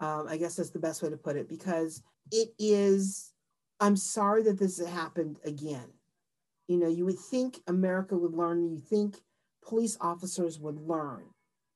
Um, 0.00 0.26
I 0.28 0.36
guess 0.36 0.56
that's 0.56 0.70
the 0.70 0.80
best 0.80 1.00
way 1.00 1.08
to 1.08 1.16
put 1.16 1.36
it 1.36 1.48
because 1.48 2.02
it 2.32 2.48
is, 2.58 3.32
I'm 3.78 3.96
sorry 3.96 4.42
that 4.42 4.58
this 4.58 4.84
happened 4.84 5.38
again. 5.44 5.86
You 6.66 6.78
know, 6.78 6.88
you 6.88 7.04
would 7.04 7.20
think 7.20 7.60
America 7.68 8.16
would 8.16 8.34
learn, 8.34 8.68
you 8.68 8.80
think 8.80 9.20
police 9.64 9.96
officers 10.00 10.58
would 10.58 10.80
learn. 10.80 11.22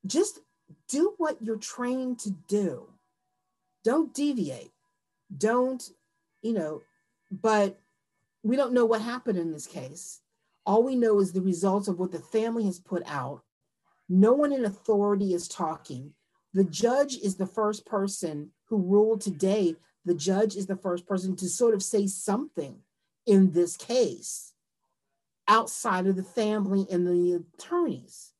Just 0.05 0.41
do 0.89 1.15
what 1.19 1.41
you're 1.41 1.57
trained 1.57 2.19
to 2.21 2.31
do. 2.49 2.89
Don't 3.85 4.13
deviate. 4.13 4.73
Don't, 5.37 5.89
you 6.43 6.53
know, 6.53 6.83
but 7.31 7.79
we 8.43 8.57
don't 8.57 8.73
know 8.73 8.87
what 8.87 9.03
happened 9.03 9.39
in 9.39 9.53
this 9.53 9.69
case. 9.69 10.21
All 10.67 10.83
we 10.83 10.97
know 10.97 11.21
is 11.21 11.33
the 11.33 11.43
results 11.43 11.87
of 11.87 12.01
what 12.01 12.11
the 12.11 12.19
family 12.19 12.65
has 12.65 12.81
put 12.81 13.05
out 13.07 13.43
no 14.09 14.33
one 14.33 14.53
in 14.53 14.65
authority 14.65 15.35
is 15.35 15.49
talking. 15.49 16.13
The 16.55 16.65
judge 16.65 17.17
is 17.17 17.37
the 17.37 17.47
first 17.47 17.87
person 17.87 18.51
who 18.67 18.79
ruled 18.79 19.21
today. 19.21 19.77
The 20.05 20.15
judge 20.15 20.57
is 20.57 20.67
the 20.67 20.77
first 20.77 21.07
person 21.07 21.37
to 21.37 21.49
sort 21.49 21.75
of 21.75 21.83
say 21.83 22.07
something 22.07 22.79
in 23.27 23.53
this 23.53 23.77
case 23.77 24.55
outside 25.47 26.07
of 26.07 26.17
the 26.17 26.23
family 26.23 26.87
and 26.91 27.07
the 27.07 27.45
attorneys. 27.57 28.33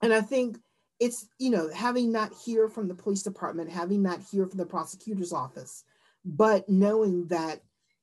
And 0.00 0.12
I 0.12 0.20
think 0.20 0.58
it's, 1.00 1.26
you 1.38 1.50
know, 1.50 1.70
having 1.72 2.12
not 2.12 2.32
hear 2.44 2.68
from 2.68 2.88
the 2.88 2.94
police 2.94 3.22
department, 3.22 3.70
having 3.70 4.02
not 4.02 4.20
hear 4.30 4.46
from 4.46 4.58
the 4.58 4.66
prosecutor's 4.66 5.32
office, 5.32 5.84
but 6.24 6.68
knowing 6.68 7.26
that 7.28 7.60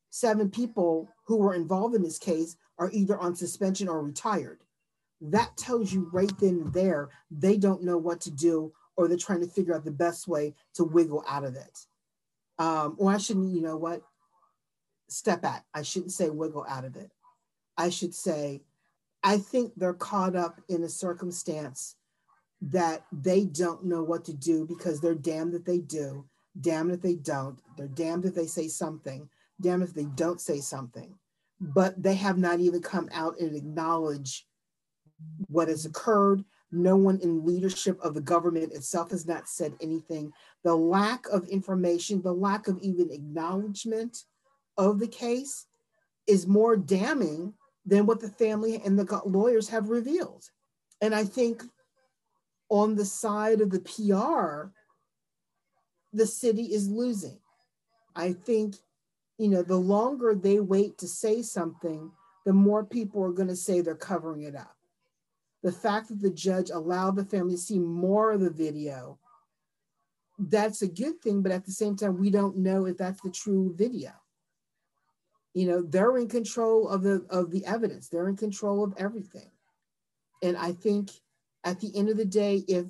seven 0.10 0.50
people 0.50 1.10
who 1.26 1.38
were 1.38 1.54
involved 1.54 1.96
in 1.96 2.04
this 2.04 2.20
case 2.20 2.56
are 2.78 2.90
either 2.92 3.18
on 3.18 3.36
suspension 3.36 3.88
or 3.88 4.02
retired 4.02 4.60
that 5.22 5.56
tells 5.58 5.94
you 5.94 6.10
right 6.12 6.32
then 6.40 6.62
and 6.62 6.74
there 6.74 7.10
they 7.32 7.58
don't 7.58 7.84
know 7.84 7.98
what 7.98 8.22
to 8.22 8.32
do 8.32 8.72
or 8.98 9.08
they're 9.08 9.18
trying 9.18 9.42
to 9.42 9.48
figure 9.48 9.76
out 9.76 9.86
the 9.86 9.92
best 9.92 10.28
way 10.28 10.54
to 10.74 10.84
wiggle 10.84 11.24
out 11.28 11.44
of 11.44 11.56
it. 11.56 11.80
Um, 12.58 12.96
or 12.98 13.12
I 13.12 13.18
shouldn't, 13.18 13.54
you 13.54 13.62
know 13.62 13.78
what, 13.78 14.02
step 15.10 15.42
back. 15.42 15.66
I 15.74 15.82
shouldn't 15.82 16.14
say 16.14 16.30
wiggle 16.30 16.66
out 16.70 16.86
of 16.86 16.96
it. 16.96 17.12
I 17.78 17.90
should 17.90 18.16
say, 18.16 18.62
I 19.24 19.38
think 19.38 19.74
they're 19.76 19.94
caught 19.94 20.36
up 20.36 20.62
in 20.70 20.84
a 20.84 20.90
circumstance 20.90 21.96
that 22.62 23.06
they 23.12 23.46
don't 23.46 23.84
know 23.84 24.04
what 24.04 24.24
to 24.26 24.34
do 24.34 24.66
because 24.66 25.02
they're 25.02 25.14
damned 25.16 25.54
if 25.54 25.66
they 25.66 25.80
do, 25.80 26.26
damned 26.62 26.92
if 26.92 27.02
they 27.02 27.16
don't, 27.16 27.60
they're 27.78 27.88
damned 27.88 28.26
if 28.26 28.34
they 28.34 28.48
say 28.48 28.68
something, 28.68 29.28
damned 29.60 29.84
if 29.84 29.94
they 29.94 30.06
don't 30.06 30.40
say 30.40 30.60
something. 30.60 31.14
But 31.60 32.02
they 32.02 32.16
have 32.16 32.38
not 32.38 32.60
even 32.60 32.82
come 32.82 33.10
out 33.14 33.40
and 33.40 33.56
acknowledge 33.56 34.46
what 35.48 35.68
has 35.68 35.86
occurred. 35.86 36.44
No 36.72 36.96
one 36.96 37.20
in 37.22 37.46
leadership 37.46 38.00
of 38.02 38.14
the 38.14 38.22
government 38.22 38.74
itself 38.74 39.12
has 39.12 39.26
not 39.26 39.48
said 39.48 39.74
anything. 39.82 40.34
The 40.64 40.76
lack 40.76 41.26
of 41.28 41.48
information, 41.48 42.22
the 42.22 42.34
lack 42.34 42.68
of 42.68 42.80
even 42.82 43.12
acknowledgement 43.12 44.24
of 44.78 45.00
the 45.00 45.08
case 45.08 45.68
is 46.28 46.48
more 46.48 46.76
damning 46.76 47.54
than 47.86 48.06
what 48.06 48.20
the 48.20 48.30
family 48.30 48.82
and 48.84 48.98
the 48.98 49.22
lawyers 49.26 49.70
have 49.70 49.90
revealed. 49.90 50.44
And 51.02 51.14
I 51.14 51.24
think 51.24 51.64
on 52.70 52.96
the 52.96 53.06
side 53.06 53.62
of 53.62 53.70
the 53.70 53.80
PR, 53.80 54.72
the 56.14 56.26
city 56.26 56.64
is 56.64 56.90
losing. 56.90 57.40
I 58.16 58.34
think, 58.34 58.76
you 59.38 59.50
know, 59.50 59.62
the 59.62 59.78
longer 59.78 60.34
they 60.34 60.60
wait 60.60 60.98
to 61.00 61.08
say 61.08 61.42
something, 61.42 62.12
the 62.46 62.54
more 62.54 62.84
people 62.84 63.24
are 63.24 63.34
going 63.34 63.50
to 63.50 63.56
say 63.56 63.82
they're 63.82 63.96
covering 63.96 64.44
it 64.44 64.56
up 64.56 64.75
the 65.64 65.72
fact 65.72 66.10
that 66.10 66.22
the 66.22 66.30
judge 66.30 66.70
allowed 66.70 67.16
the 67.16 67.26
family 67.26 67.56
to 67.56 67.62
see 67.62 67.80
more 67.80 68.32
of 68.32 68.42
the 68.42 68.50
video, 68.50 69.20
that's 70.38 70.82
a 70.82 70.88
good 70.88 71.22
thing. 71.22 71.42
But 71.42 71.52
at 71.52 71.66
the 71.66 71.72
same 71.72 71.96
time, 71.96 72.18
we 72.18 72.30
don't 72.30 72.58
know 72.58 72.86
if 72.86 72.98
that's 72.98 73.22
the 73.22 73.32
true 73.32 73.74
video. 73.76 74.12
You 75.54 75.68
know, 75.68 75.82
they're 75.82 76.18
in 76.18 76.28
control 76.28 76.90
of 76.90 77.02
the 77.02 77.26
of 77.30 77.50
the 77.52 77.66
evidence. 77.66 78.10
They're 78.10 78.28
in 78.28 78.36
control 78.36 78.84
of 78.84 78.94
everything. 78.98 79.50
And 80.44 80.58
I 80.58 80.74
think 80.74 81.12
at 81.64 81.80
the 81.80 81.96
end 81.98 82.10
of 82.10 82.18
the 82.18 82.26
day, 82.26 82.64
if 82.68 82.86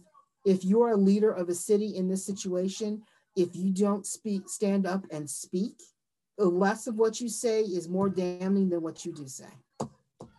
if 0.46 0.66
you're 0.66 0.92
a 0.92 0.98
leader 0.98 1.32
of 1.32 1.50
a 1.50 1.56
city 1.56 1.96
in 1.96 2.08
this 2.08 2.26
situation, 2.26 3.04
if 3.36 3.56
you 3.56 3.72
don't 3.72 4.06
speak, 4.06 4.50
stand 4.50 4.88
up 4.88 5.06
and 5.12 5.30
speak, 5.30 5.82
less 6.38 6.88
of 6.88 6.96
what 6.96 7.20
you 7.22 7.30
say 7.30 7.62
is 7.62 7.90
more 7.90 8.10
damning 8.10 8.70
than 8.70 8.82
what 8.82 9.06
you 9.06 9.14
do 9.14 9.28
say. 9.28 9.46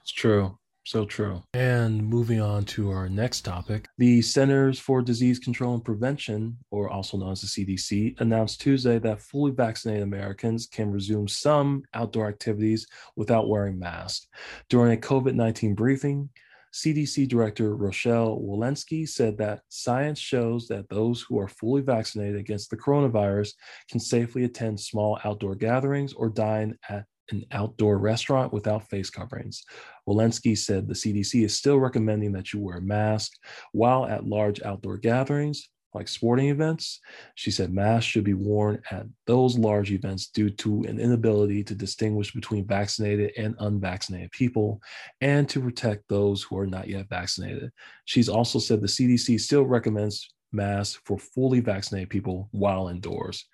It's 0.03 0.13
true. 0.13 0.59
So 0.87 1.05
true. 1.05 1.43
And 1.53 2.01
moving 2.01 2.41
on 2.41 2.65
to 2.67 2.93
our 2.93 3.09
next 3.09 3.41
topic, 3.41 3.89
the 3.99 4.23
Centers 4.23 4.79
for 4.79 5.03
Disease 5.03 5.41
Control 5.41 5.75
and 5.75 5.85
Prevention, 5.85 6.57
or 6.71 6.89
also 6.89 7.17
known 7.17 7.33
as 7.33 7.41
the 7.41 7.49
CDC, 7.49 8.21
announced 8.21 8.61
Tuesday 8.61 9.01
that 9.01 9.21
fully 9.21 9.51
vaccinated 9.51 10.05
Americans 10.05 10.69
can 10.69 10.93
resume 10.93 11.27
some 11.27 11.83
outdoor 11.93 12.29
activities 12.29 12.87
without 13.17 13.49
wearing 13.49 13.81
masks. 13.81 14.29
During 14.69 14.97
a 14.97 15.01
COVID 15.01 15.35
19 15.35 15.75
briefing, 15.75 16.29
CDC 16.73 17.27
Director 17.27 17.75
Rochelle 17.75 18.39
Walensky 18.39 19.09
said 19.09 19.39
that 19.39 19.63
science 19.69 20.21
shows 20.21 20.69
that 20.69 20.89
those 20.89 21.21
who 21.21 21.37
are 21.41 21.49
fully 21.49 21.83
vaccinated 21.83 22.37
against 22.37 22.71
the 22.71 22.77
coronavirus 22.77 23.55
can 23.91 23.99
safely 23.99 24.45
attend 24.45 24.79
small 24.79 25.19
outdoor 25.25 25.57
gatherings 25.57 26.13
or 26.13 26.29
dine 26.29 26.79
at 26.89 27.07
an 27.31 27.45
outdoor 27.53 27.99
restaurant 27.99 28.53
without 28.53 28.89
face 28.89 29.11
coverings. 29.11 29.65
Walensky 30.09 30.57
said 30.57 30.87
the 30.87 30.95
CDC 30.95 31.45
is 31.45 31.57
still 31.57 31.79
recommending 31.79 32.33
that 32.33 32.53
you 32.53 32.61
wear 32.61 32.79
a 32.79 32.83
mask 32.83 33.33
while 33.73 34.07
at 34.07 34.27
large 34.27 34.63
outdoor 34.63 34.97
gatherings 34.99 35.69
like 35.97 36.09
sporting 36.09 36.51
events. 36.51 37.01
She 37.35 37.51
said 37.51 37.73
masks 37.73 38.05
should 38.05 38.23
be 38.23 38.35
worn 38.35 38.83
at 38.91 39.07
those 39.27 39.59
large 39.59 39.91
events 39.91 40.27
due 40.29 40.51
to 40.51 40.83
an 40.83 41.01
inability 41.01 41.65
to 41.65 41.75
distinguish 41.75 42.33
between 42.33 42.67
vaccinated 42.67 43.33
and 43.39 43.57
unvaccinated 43.61 44.31
people 44.31 44.81
and 45.23 45.49
to 45.49 45.61
protect 45.61 46.07
those 46.09 46.43
who 46.43 46.59
are 46.59 46.67
not 46.67 46.87
yet 46.87 47.09
vaccinated. 47.09 47.73
She's 48.05 48.29
also 48.29 48.59
said 48.59 48.81
the 48.83 48.87
CDC 48.87 49.41
still 49.41 49.65
recommends 49.65 50.29
masks 50.53 51.01
for 51.07 51.19
fully 51.19 51.61
vaccinated 51.61 52.11
people 52.11 52.49
while 52.53 52.89
indoors. 52.89 53.47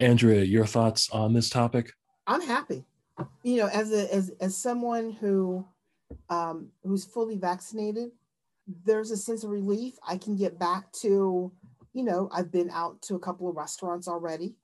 Andrea, 0.00 0.42
your 0.42 0.66
thoughts 0.66 1.10
on 1.10 1.34
this 1.34 1.50
topic? 1.50 1.92
I'm 2.30 2.42
happy. 2.42 2.84
You 3.42 3.56
know, 3.56 3.66
as 3.66 3.92
a 3.92 4.14
as 4.14 4.30
as 4.40 4.56
someone 4.56 5.10
who 5.10 5.66
um, 6.28 6.68
who's 6.84 7.04
fully 7.04 7.36
vaccinated, 7.36 8.12
there's 8.84 9.10
a 9.10 9.16
sense 9.16 9.42
of 9.42 9.50
relief. 9.50 9.94
I 10.06 10.16
can 10.16 10.36
get 10.36 10.56
back 10.56 10.92
to, 11.02 11.52
you 11.92 12.04
know, 12.04 12.30
I've 12.32 12.52
been 12.52 12.70
out 12.70 13.02
to 13.02 13.16
a 13.16 13.18
couple 13.18 13.48
of 13.48 13.56
restaurants 13.56 14.06
already 14.06 14.54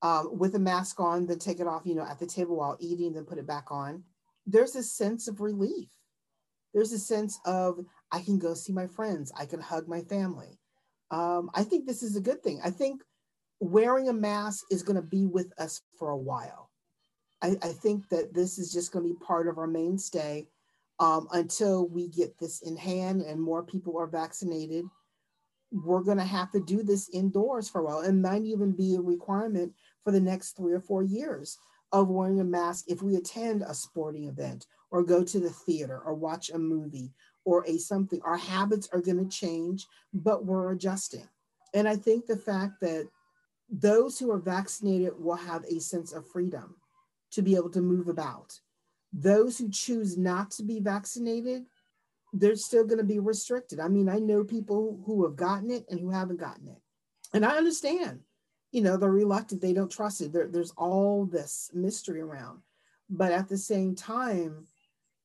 um, 0.00 0.38
with 0.38 0.54
a 0.54 0.58
mask 0.58 1.00
on, 1.00 1.26
then 1.26 1.38
take 1.38 1.60
it 1.60 1.66
off, 1.66 1.82
you 1.84 1.94
know, 1.94 2.04
at 2.04 2.18
the 2.18 2.26
table 2.26 2.56
while 2.56 2.78
eating, 2.80 3.12
then 3.12 3.24
put 3.24 3.38
it 3.38 3.46
back 3.46 3.70
on. 3.70 4.04
There's 4.46 4.74
a 4.74 4.82
sense 4.82 5.28
of 5.28 5.42
relief. 5.42 5.90
There's 6.72 6.92
a 6.92 6.98
sense 6.98 7.38
of 7.44 7.84
I 8.10 8.22
can 8.22 8.38
go 8.38 8.54
see 8.54 8.72
my 8.72 8.86
friends. 8.86 9.30
I 9.38 9.44
can 9.44 9.60
hug 9.60 9.86
my 9.86 10.00
family. 10.00 10.58
Um, 11.10 11.50
I 11.54 11.62
think 11.62 11.86
this 11.86 12.02
is 12.02 12.16
a 12.16 12.22
good 12.22 12.42
thing. 12.42 12.60
I 12.64 12.70
think 12.70 13.02
wearing 13.60 14.08
a 14.08 14.14
mask 14.14 14.64
is 14.70 14.82
going 14.82 14.96
to 14.96 15.02
be 15.02 15.26
with 15.26 15.52
us 15.58 15.82
for 15.98 16.08
a 16.08 16.16
while. 16.16 16.71
I, 17.42 17.56
I 17.62 17.68
think 17.68 18.08
that 18.10 18.32
this 18.32 18.58
is 18.58 18.72
just 18.72 18.92
going 18.92 19.06
to 19.06 19.12
be 19.12 19.24
part 19.24 19.48
of 19.48 19.58
our 19.58 19.66
mainstay 19.66 20.46
um, 21.00 21.26
until 21.32 21.88
we 21.88 22.08
get 22.08 22.38
this 22.38 22.62
in 22.62 22.76
hand 22.76 23.22
and 23.22 23.40
more 23.40 23.62
people 23.62 23.98
are 23.98 24.06
vaccinated. 24.06 24.84
We're 25.72 26.02
going 26.02 26.18
to 26.18 26.24
have 26.24 26.52
to 26.52 26.60
do 26.60 26.82
this 26.82 27.08
indoors 27.12 27.68
for 27.68 27.80
a 27.80 27.84
while. 27.84 28.02
It 28.02 28.12
might 28.12 28.42
even 28.42 28.72
be 28.72 28.94
a 28.94 29.00
requirement 29.00 29.72
for 30.04 30.12
the 30.12 30.20
next 30.20 30.56
three 30.56 30.72
or 30.72 30.80
four 30.80 31.02
years 31.02 31.58
of 31.92 32.08
wearing 32.08 32.40
a 32.40 32.44
mask 32.44 32.86
if 32.88 33.02
we 33.02 33.16
attend 33.16 33.62
a 33.62 33.74
sporting 33.74 34.24
event 34.24 34.66
or 34.90 35.02
go 35.02 35.24
to 35.24 35.40
the 35.40 35.50
theater 35.50 36.00
or 36.04 36.14
watch 36.14 36.50
a 36.50 36.58
movie 36.58 37.10
or 37.44 37.64
a 37.66 37.78
something. 37.78 38.20
Our 38.22 38.36
habits 38.36 38.88
are 38.92 39.00
going 39.00 39.18
to 39.18 39.36
change, 39.36 39.86
but 40.14 40.44
we're 40.44 40.72
adjusting. 40.72 41.28
And 41.74 41.88
I 41.88 41.96
think 41.96 42.26
the 42.26 42.36
fact 42.36 42.74
that 42.82 43.08
those 43.68 44.18
who 44.18 44.30
are 44.30 44.38
vaccinated 44.38 45.12
will 45.18 45.36
have 45.36 45.64
a 45.64 45.80
sense 45.80 46.12
of 46.12 46.28
freedom 46.28 46.76
to 47.32 47.42
be 47.42 47.56
able 47.56 47.70
to 47.70 47.80
move 47.80 48.08
about. 48.08 48.60
Those 49.12 49.58
who 49.58 49.68
choose 49.68 50.16
not 50.16 50.50
to 50.52 50.62
be 50.62 50.80
vaccinated, 50.80 51.66
they're 52.32 52.56
still 52.56 52.84
going 52.84 52.98
to 52.98 53.04
be 53.04 53.18
restricted. 53.18 53.78
I 53.78 53.88
mean, 53.88 54.08
I 54.08 54.18
know 54.18 54.44
people 54.44 55.00
who 55.04 55.24
have 55.24 55.36
gotten 55.36 55.70
it 55.70 55.84
and 55.90 56.00
who 56.00 56.10
haven't 56.10 56.40
gotten 56.40 56.68
it. 56.68 56.80
And 57.34 57.44
I 57.44 57.56
understand, 57.56 58.20
you 58.70 58.80
know, 58.82 58.96
they're 58.96 59.10
reluctant, 59.10 59.60
they 59.60 59.72
don't 59.72 59.90
trust 59.90 60.20
it. 60.20 60.32
There, 60.32 60.48
there's 60.48 60.72
all 60.76 61.26
this 61.26 61.70
mystery 61.74 62.20
around. 62.20 62.60
But 63.10 63.32
at 63.32 63.48
the 63.48 63.58
same 63.58 63.94
time, 63.94 64.66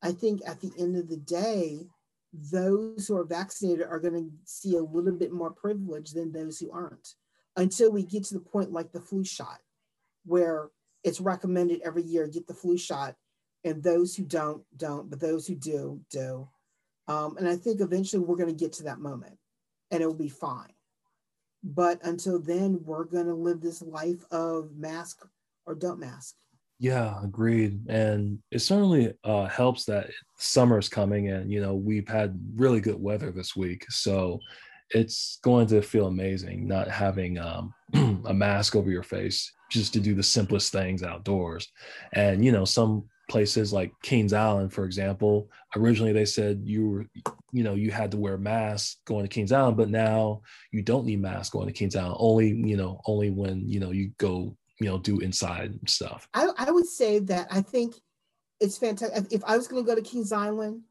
I 0.02 0.12
think 0.12 0.42
at 0.46 0.60
the 0.60 0.72
end 0.78 0.98
of 0.98 1.08
the 1.08 1.18
day, 1.18 1.88
those 2.34 3.08
who 3.08 3.16
are 3.16 3.24
vaccinated 3.24 3.88
are 3.88 4.00
going 4.00 4.14
to 4.14 4.32
see 4.44 4.76
a 4.76 4.82
little 4.82 5.14
bit 5.14 5.32
more 5.32 5.52
privilege 5.52 6.12
than 6.12 6.32
those 6.32 6.60
who 6.60 6.72
aren't 6.72 7.16
until 7.56 7.92
we 7.92 8.04
get 8.04 8.26
to 8.26 8.34
the 8.34 8.40
point 8.40 8.72
like 8.72 8.92
the 8.92 9.00
flu 9.00 9.24
shot, 9.24 9.60
where 10.26 10.70
it's 11.08 11.22
recommended 11.22 11.82
every 11.86 12.04
year 12.04 12.28
get 12.28 12.48
the 12.48 12.54
flu 12.54 12.78
shot. 12.78 13.16
And 13.64 13.82
those 13.82 14.16
who 14.16 14.24
don't 14.24 14.64
don't 14.78 15.10
but 15.10 15.20
those 15.20 15.48
who 15.48 15.56
do 15.56 16.00
do. 16.12 16.48
Um, 17.08 17.38
and 17.38 17.48
i 17.48 17.56
think 17.56 17.80
eventually 17.80 18.22
we're 18.22 18.36
going 18.36 18.54
to 18.54 18.64
get 18.66 18.74
to 18.74 18.84
that 18.84 19.00
moment 19.00 19.38
and 19.92 20.04
it 20.04 20.06
will 20.06 20.14
be 20.14 20.30
fine. 20.30 20.74
But 21.64 22.00
until 22.06 22.40
then 22.40 22.82
we're 22.84 23.06
going 23.06 23.26
to 23.26 23.34
live 23.34 23.62
this 23.62 23.82
life 23.82 24.24
of 24.32 24.76
mask 24.76 25.26
or 25.66 25.76
don't 25.76 26.00
mask. 26.00 26.36
Yeah 26.80 27.16
agreed. 27.24 27.90
And 27.90 28.40
it 28.52 28.60
certainly 28.60 29.14
uh, 29.24 29.48
helps 29.48 29.86
that 29.86 30.10
summer's 30.38 30.90
coming 30.90 31.30
and 31.30 31.52
you 31.52 31.62
know 31.62 31.76
we've 31.76 32.08
had 32.08 32.40
really 32.56 32.80
good 32.82 33.02
weather 33.02 33.32
this 33.32 33.56
week. 33.56 33.86
So 33.90 34.40
it's 34.92 35.40
going 35.44 35.68
to 35.68 35.82
feel 35.82 36.08
amazing 36.08 36.68
not 36.68 36.88
having 36.88 37.38
um, 37.40 37.74
a 38.26 38.34
mask 38.34 38.76
over 38.76 38.92
your 38.92 39.04
face 39.04 39.52
just 39.70 39.94
to 39.94 40.00
do 40.00 40.16
the 40.16 40.24
simplest 40.24 40.72
things 40.72 41.04
outdoors. 41.04 41.68
And 42.14 42.44
you 42.44 42.52
know, 42.52 42.66
some 42.66 43.06
places 43.30 43.74
like 43.74 43.92
Kings 44.02 44.34
Island, 44.34 44.72
for 44.72 44.86
example, 44.86 45.50
originally 45.76 46.14
they 46.14 46.26
said 46.26 46.62
you 46.64 46.90
were, 46.90 47.06
you 47.52 47.64
know, 47.64 47.76
you 47.76 47.92
had 47.92 48.12
to 48.12 48.18
wear 48.18 48.38
masks 48.38 48.98
going 49.06 49.24
to 49.24 49.30
Kings 49.30 49.52
Island, 49.52 49.78
but 49.78 49.90
now 49.90 50.42
you 50.72 50.82
don't 50.82 51.06
need 51.06 51.22
masks 51.22 51.50
going 51.50 51.68
to 51.68 51.74
Kings 51.74 51.96
Island. 51.96 52.16
Only, 52.20 52.50
you 52.50 52.78
know, 52.78 53.02
only 53.06 53.30
when 53.30 53.68
you 53.68 53.80
know 53.80 53.92
you 53.92 54.12
go, 54.18 54.56
you 54.80 54.88
know, 54.88 54.98
do 54.98 55.20
inside 55.20 55.78
stuff. 55.88 56.28
I, 56.34 56.50
I 56.58 56.72
would 56.72 56.88
say 56.88 57.20
that 57.20 57.48
I 57.52 57.62
think 57.62 57.96
it's 58.60 58.78
fantastic. 58.78 59.32
If 59.32 59.44
I 59.46 59.58
was 59.58 59.68
going 59.68 59.84
to 59.84 59.88
go 59.88 59.96
to 59.96 60.02
Kings 60.02 60.32
Island 60.32 60.82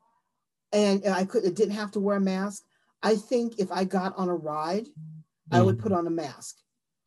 and 0.72 1.06
I 1.06 1.24
could, 1.24 1.42
didn't 1.54 1.74
have 1.74 1.90
to 1.92 2.00
wear 2.00 2.16
a 2.16 2.20
mask, 2.20 2.64
I 3.02 3.16
think 3.16 3.58
if 3.58 3.72
I 3.72 3.84
got 3.84 4.16
on 4.16 4.28
a 4.28 4.34
ride, 4.34 4.86
mm-hmm. 4.86 5.56
I 5.56 5.62
would 5.62 5.78
put 5.78 5.92
mm-hmm. 5.92 5.98
on 5.98 6.06
a 6.06 6.10
mask 6.10 6.56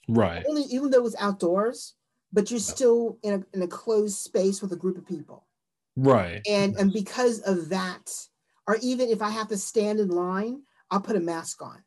Right. 0.10 0.44
Only, 0.48 0.64
even 0.64 0.90
though 0.90 0.98
it 0.98 1.04
was 1.04 1.16
outdoors, 1.20 1.94
but 2.34 2.50
you're 2.50 2.60
still 2.60 3.18
in 3.24 3.34
a, 3.34 3.56
in 3.56 3.62
a 3.62 3.68
closed 3.68 4.18
space 4.18 4.62
with 4.62 4.72
a 4.74 4.76
group 4.76 4.98
of 4.98 5.08
people. 5.08 5.46
Right. 5.96 6.42
And 6.48 6.76
and 6.78 6.92
because 6.94 7.40
of 7.42 7.70
that, 7.70 8.12
or 8.68 8.78
even 8.82 9.10
if 9.10 9.22
I 9.22 9.30
have 9.30 9.48
to 9.50 9.58
stand 9.58 10.00
in 10.00 10.10
line, 10.10 10.62
I'll 10.92 11.02
put 11.02 11.16
a 11.16 11.20
mask 11.20 11.62
on. 11.62 11.84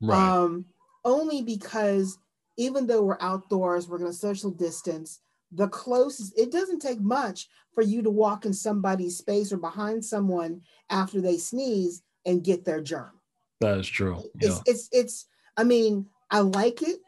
Right. 0.00 0.18
Um, 0.18 0.66
only 1.04 1.42
because 1.42 2.18
even 2.56 2.86
though 2.86 3.02
we're 3.02 3.18
outdoors, 3.20 3.88
we're 3.88 3.98
going 3.98 4.10
to 4.10 4.16
social 4.16 4.50
distance. 4.50 5.20
The 5.52 5.68
closest, 5.68 6.38
it 6.38 6.50
doesn't 6.50 6.80
take 6.80 7.00
much 7.00 7.48
for 7.74 7.82
you 7.82 8.02
to 8.02 8.10
walk 8.10 8.44
in 8.44 8.52
somebody's 8.52 9.18
space 9.18 9.52
or 9.52 9.56
behind 9.56 10.04
someone 10.04 10.62
after 10.90 11.20
they 11.20 11.38
sneeze 11.38 12.02
and 12.26 12.44
get 12.44 12.64
their 12.64 12.80
germ. 12.80 13.12
That 13.60 13.78
is 13.78 13.88
true. 13.88 14.22
It's, 14.40 14.56
yeah. 14.56 14.58
it's, 14.66 14.88
it's, 14.92 15.26
I 15.56 15.64
mean, 15.64 16.06
I 16.30 16.40
like 16.40 16.82
it 16.82 16.98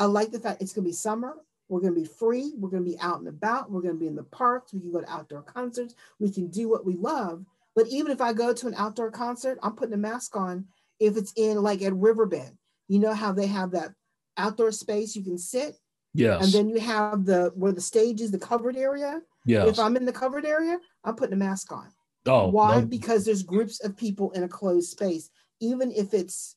I 0.00 0.06
like 0.06 0.32
the 0.32 0.40
fact 0.40 0.62
it's 0.62 0.72
going 0.72 0.84
to 0.84 0.88
be 0.88 0.94
summer. 0.94 1.36
We're 1.68 1.80
going 1.80 1.94
to 1.94 2.00
be 2.00 2.06
free. 2.06 2.52
We're 2.56 2.70
going 2.70 2.84
to 2.84 2.90
be 2.90 2.98
out 2.98 3.20
and 3.20 3.28
about. 3.28 3.70
We're 3.70 3.82
going 3.82 3.94
to 3.94 4.00
be 4.00 4.08
in 4.08 4.16
the 4.16 4.24
parks. 4.24 4.72
We 4.72 4.80
can 4.80 4.90
go 4.90 5.02
to 5.02 5.12
outdoor 5.12 5.42
concerts. 5.42 5.94
We 6.18 6.32
can 6.32 6.48
do 6.48 6.68
what 6.68 6.84
we 6.84 6.96
love. 6.96 7.44
But 7.76 7.86
even 7.88 8.10
if 8.10 8.20
I 8.20 8.32
go 8.32 8.52
to 8.52 8.66
an 8.66 8.74
outdoor 8.76 9.12
concert, 9.12 9.58
I'm 9.62 9.76
putting 9.76 9.94
a 9.94 9.98
mask 9.98 10.34
on 10.36 10.64
if 10.98 11.16
it's 11.16 11.32
in 11.36 11.62
like 11.62 11.82
at 11.82 11.94
Riverbend. 11.94 12.56
You 12.88 12.98
know 12.98 13.14
how 13.14 13.30
they 13.30 13.46
have 13.46 13.70
that 13.72 13.92
outdoor 14.36 14.72
space 14.72 15.14
you 15.14 15.22
can 15.22 15.38
sit? 15.38 15.76
Yes. 16.12 16.42
And 16.42 16.52
then 16.52 16.68
you 16.68 16.80
have 16.80 17.24
the 17.24 17.52
where 17.54 17.70
the 17.70 17.80
stage 17.80 18.20
is, 18.20 18.32
the 18.32 18.38
covered 18.38 18.76
area. 18.76 19.20
Yeah. 19.46 19.66
If 19.66 19.78
I'm 19.78 19.96
in 19.96 20.06
the 20.06 20.12
covered 20.12 20.44
area, 20.44 20.78
I'm 21.04 21.14
putting 21.14 21.34
a 21.34 21.36
mask 21.36 21.70
on. 21.70 21.88
Oh. 22.26 22.48
Why? 22.48 22.80
No. 22.80 22.86
Because 22.86 23.24
there's 23.24 23.44
groups 23.44 23.78
of 23.84 23.96
people 23.96 24.32
in 24.32 24.42
a 24.42 24.48
closed 24.48 24.90
space. 24.90 25.30
Even 25.60 25.92
if 25.92 26.14
it's 26.14 26.56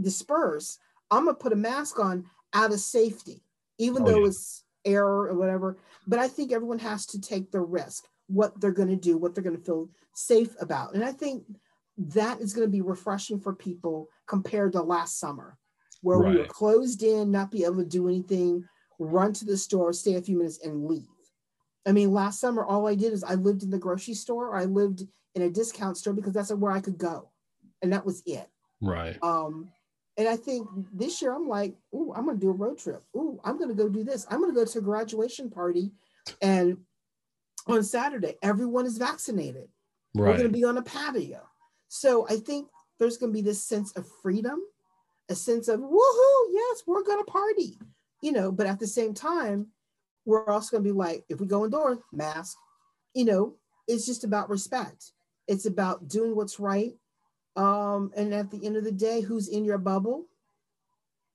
dispersed, 0.00 0.78
I'm 1.10 1.24
gonna 1.24 1.34
put 1.34 1.52
a 1.52 1.56
mask 1.56 1.98
on 1.98 2.26
out 2.54 2.72
of 2.72 2.80
safety, 2.80 3.42
even 3.78 4.02
oh, 4.02 4.06
though 4.06 4.20
yeah. 4.20 4.28
it's 4.28 4.64
error 4.84 5.28
or 5.28 5.34
whatever. 5.34 5.78
But 6.06 6.18
I 6.18 6.28
think 6.28 6.52
everyone 6.52 6.78
has 6.80 7.06
to 7.06 7.20
take 7.20 7.50
the 7.50 7.60
risk, 7.60 8.06
what 8.26 8.60
they're 8.60 8.72
going 8.72 8.88
to 8.88 8.96
do, 8.96 9.16
what 9.16 9.34
they're 9.34 9.44
going 9.44 9.56
to 9.56 9.64
feel 9.64 9.88
safe 10.14 10.54
about. 10.60 10.94
And 10.94 11.04
I 11.04 11.12
think 11.12 11.44
that 11.98 12.40
is 12.40 12.54
going 12.54 12.66
to 12.66 12.72
be 12.72 12.80
refreshing 12.80 13.40
for 13.40 13.54
people 13.54 14.08
compared 14.26 14.72
to 14.72 14.82
last 14.82 15.18
summer, 15.18 15.56
where 16.00 16.18
right. 16.18 16.32
we 16.32 16.38
were 16.38 16.46
closed 16.46 17.02
in, 17.02 17.30
not 17.30 17.50
be 17.50 17.64
able 17.64 17.76
to 17.76 17.84
do 17.84 18.08
anything, 18.08 18.64
run 18.98 19.32
to 19.34 19.44
the 19.44 19.56
store, 19.56 19.92
stay 19.92 20.14
a 20.14 20.22
few 20.22 20.38
minutes, 20.38 20.60
and 20.64 20.86
leave. 20.86 21.06
I 21.86 21.92
mean, 21.92 22.12
last 22.12 22.40
summer, 22.40 22.64
all 22.64 22.86
I 22.86 22.94
did 22.94 23.12
is 23.12 23.24
I 23.24 23.34
lived 23.34 23.62
in 23.62 23.70
the 23.70 23.78
grocery 23.78 24.14
store 24.14 24.48
or 24.48 24.56
I 24.56 24.64
lived 24.64 25.02
in 25.34 25.42
a 25.42 25.50
discount 25.50 25.96
store 25.96 26.12
because 26.12 26.32
that's 26.32 26.52
where 26.52 26.72
I 26.72 26.80
could 26.80 26.98
go. 26.98 27.30
And 27.82 27.92
that 27.92 28.06
was 28.06 28.22
it. 28.24 28.48
Right. 28.80 29.18
Um, 29.22 29.70
and 30.16 30.28
I 30.28 30.36
think 30.36 30.68
this 30.92 31.22
year 31.22 31.32
I'm 31.32 31.48
like, 31.48 31.74
oh, 31.94 32.12
I'm 32.16 32.26
gonna 32.26 32.38
do 32.38 32.50
a 32.50 32.52
road 32.52 32.78
trip. 32.78 33.02
Oh, 33.16 33.40
I'm 33.44 33.58
gonna 33.58 33.74
go 33.74 33.88
do 33.88 34.04
this. 34.04 34.26
I'm 34.30 34.40
gonna 34.40 34.52
go 34.52 34.64
to 34.64 34.78
a 34.78 34.82
graduation 34.82 35.50
party. 35.50 35.92
And 36.40 36.78
on 37.66 37.82
Saturday, 37.82 38.36
everyone 38.42 38.86
is 38.86 38.98
vaccinated. 38.98 39.68
Right. 40.14 40.28
We're 40.28 40.38
going 40.38 40.52
to 40.52 40.58
be 40.58 40.64
on 40.64 40.78
a 40.78 40.82
patio. 40.82 41.40
So 41.88 42.26
I 42.28 42.36
think 42.36 42.68
there's 42.98 43.16
going 43.16 43.32
to 43.32 43.36
be 43.36 43.42
this 43.42 43.64
sense 43.64 43.92
of 43.92 44.06
freedom, 44.22 44.60
a 45.28 45.34
sense 45.34 45.68
of 45.68 45.80
woohoo, 45.80 46.46
yes, 46.50 46.82
we're 46.86 47.02
going 47.02 47.24
to 47.24 47.30
party, 47.30 47.78
you 48.20 48.32
know. 48.32 48.52
But 48.52 48.66
at 48.66 48.78
the 48.78 48.86
same 48.86 49.14
time, 49.14 49.68
we're 50.24 50.48
also 50.48 50.72
going 50.72 50.84
to 50.84 50.92
be 50.92 50.96
like, 50.96 51.24
if 51.28 51.40
we 51.40 51.46
go 51.46 51.64
indoors, 51.64 51.98
mask, 52.12 52.56
you 53.14 53.24
know. 53.24 53.54
It's 53.88 54.06
just 54.06 54.22
about 54.22 54.48
respect. 54.48 55.10
It's 55.48 55.66
about 55.66 56.06
doing 56.06 56.36
what's 56.36 56.60
right. 56.60 56.92
Um, 57.56 58.12
and 58.16 58.32
at 58.32 58.50
the 58.50 58.64
end 58.64 58.76
of 58.76 58.84
the 58.84 58.92
day, 58.92 59.20
who's 59.20 59.48
in 59.48 59.64
your 59.64 59.78
bubble? 59.78 60.26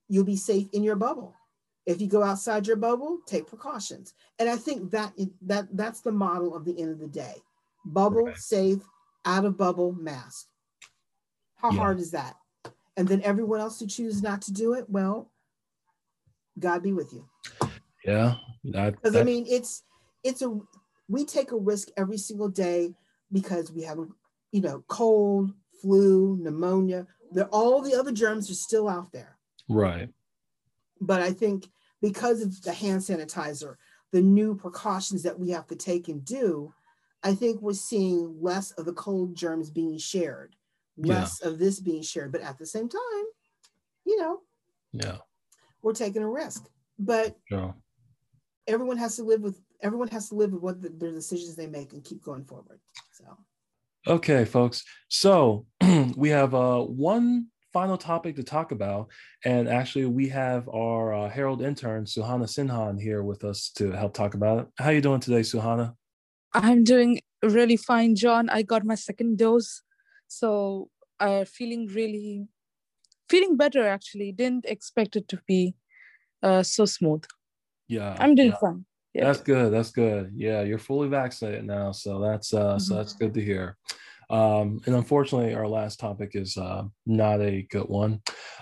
You'll 0.10 0.24
be 0.24 0.38
safe 0.38 0.68
in 0.74 0.84
your 0.84 0.96
bubble. 0.96 1.36
If 1.86 2.02
you 2.02 2.08
go 2.08 2.24
outside 2.24 2.68
your 2.68 2.76
bubble, 2.76 3.20
take 3.26 3.48
precautions. 3.48 4.14
And 4.40 4.50
I 4.50 4.58
think 4.58 4.92
that 4.92 5.14
that 5.44 5.68
that's 5.72 6.02
the 6.02 6.12
model 6.12 6.56
of 6.56 6.66
the 6.66 6.80
end 6.82 6.92
of 6.92 7.00
the 7.00 7.08
day 7.08 7.36
bubble, 7.86 8.26
right. 8.26 8.38
safe, 8.38 8.80
out 9.26 9.46
of 9.46 9.58
bubble, 9.58 9.94
mask. 9.94 10.48
How 11.56 11.72
yeah. 11.72 11.80
hard 11.80 12.00
is 12.00 12.12
that? 12.12 12.36
And 12.96 13.08
then 13.08 13.22
everyone 13.24 13.60
else 13.60 13.80
who 13.80 13.88
chooses 13.88 14.22
not 14.22 14.42
to 14.44 14.54
do 14.54 14.74
it, 14.74 14.90
well, 14.90 15.32
God 16.60 16.84
be 16.84 16.94
with 16.94 17.14
you. 17.14 17.28
Yeah. 18.06 18.36
Because 18.64 19.16
I 19.16 19.24
mean, 19.24 19.46
it's 19.48 19.84
it's 20.24 20.42
a 20.42 20.60
we 21.08 21.26
take 21.26 21.52
a 21.52 21.58
risk 21.58 21.90
every 21.96 22.18
single 22.18 22.50
day 22.50 22.94
because 23.32 23.72
we 23.72 23.84
have 23.84 24.00
a 24.00 24.08
you 24.52 24.62
know 24.62 24.84
cold, 24.88 25.52
flu, 25.82 26.38
pneumonia. 26.42 27.08
There, 27.32 27.48
all 27.48 27.82
the 27.82 27.96
other 27.96 28.12
germs 28.12 28.50
are 28.50 28.56
still 28.56 28.88
out 28.88 29.12
there. 29.12 29.38
Right. 29.70 30.10
But 31.02 31.22
I 31.22 31.32
think 31.32 31.68
because 32.02 32.42
of 32.42 32.62
the 32.62 32.74
hand 32.74 33.02
sanitizer, 33.02 33.76
the 34.12 34.22
new 34.22 34.56
precautions 34.56 35.24
that 35.24 35.40
we 35.40 35.50
have 35.52 35.68
to 35.68 35.76
take 35.76 36.08
and 36.08 36.24
do, 36.24 36.74
I 37.24 37.34
think 37.34 37.62
we're 37.62 37.74
seeing 37.74 38.38
less 38.42 38.72
of 38.72 38.86
the 38.86 38.94
cold 38.94 39.36
germs 39.36 39.70
being 39.70 39.98
shared, 39.98 40.56
less 40.98 41.40
yeah. 41.42 41.50
of 41.50 41.60
this 41.60 41.80
being 41.80 42.02
shared. 42.02 42.32
But 42.32 42.42
at 42.42 42.58
the 42.58 42.66
same 42.66 42.88
time, 42.88 43.26
you 44.06 44.20
know, 44.20 44.40
yeah, 44.94 45.18
we're 45.82 45.94
taking 45.94 46.22
a 46.22 46.30
risk. 46.30 46.68
But 46.98 47.36
yeah. 47.52 47.74
everyone 48.68 48.98
has 48.98 49.18
to 49.18 49.24
live 49.24 49.42
with 49.42 49.60
everyone 49.82 50.08
has 50.10 50.30
to 50.30 50.36
live 50.36 50.54
with 50.54 50.62
what 50.62 50.82
the, 50.82 50.90
their 50.90 51.12
decisions 51.12 51.56
they 51.56 51.68
make 51.68 51.94
and 51.94 52.04
keep 52.04 52.24
going 52.24 52.46
forward. 52.46 52.80
So, 53.14 53.38
okay, 54.08 54.46
folks. 54.46 54.84
So 55.10 55.66
we 56.16 56.30
have 56.30 56.54
uh, 56.54 56.82
one 56.82 57.48
final 57.74 57.98
topic 57.98 58.36
to 58.36 58.44
talk 58.44 58.72
about. 58.72 59.08
And 59.46 59.68
actually, 59.68 60.06
we 60.06 60.30
have 60.30 60.68
our 60.70 61.14
uh, 61.14 61.30
Herald 61.30 61.62
intern, 61.62 62.06
Suhana 62.06 62.46
Sinhan, 62.46 63.00
here 63.00 63.24
with 63.24 63.44
us 63.44 63.70
to 63.76 63.92
help 63.92 64.14
talk 64.14 64.34
about 64.34 64.60
it. 64.60 64.68
How 64.80 64.86
are 64.86 64.94
you 64.94 65.02
doing 65.02 65.20
today, 65.20 65.42
Suhana? 65.42 65.94
I'm 66.54 66.84
doing 66.84 67.22
really 67.44 67.78
fine, 67.78 68.16
John. 68.16 68.50
I 68.50 68.64
got 68.64 68.86
my 68.86 68.96
second 68.96 69.38
dose, 69.38 69.84
so 70.28 70.90
uh, 71.20 71.46
feeling 71.46 71.88
really, 71.88 72.48
feeling 73.30 73.58
better. 73.58 73.88
Actually, 73.88 74.32
didn't 74.32 74.66
expect 74.66 75.16
it 75.16 75.28
to 75.28 75.40
be 75.48 75.76
uh, 76.42 76.64
so 76.64 76.86
smooth. 76.86 77.26
Yeah, 77.88 78.16
I'm 78.20 78.34
doing 78.34 78.50
yeah. 78.50 78.58
fine. 78.60 78.86
Yeah. 79.18 79.26
That's 79.26 79.42
good. 79.42 79.74
That's 79.74 79.90
good. 79.90 80.32
Yeah, 80.36 80.62
you're 80.62 80.78
fully 80.78 81.08
vaccinated 81.08 81.66
now, 81.66 81.92
so 81.92 82.20
that's 82.20 82.54
uh, 82.54 82.74
mm-hmm. 82.74 82.78
so 82.78 82.96
that's 82.96 83.14
good 83.14 83.34
to 83.34 83.42
hear. 83.42 83.76
Um, 84.30 84.80
and 84.86 84.94
unfortunately, 84.94 85.56
our 85.56 85.68
last 85.68 86.00
topic 86.00 86.36
is 86.36 86.56
uh, 86.56 86.84
not 87.08 87.42
a 87.42 87.64
good 87.72 87.90
one. 87.90 88.22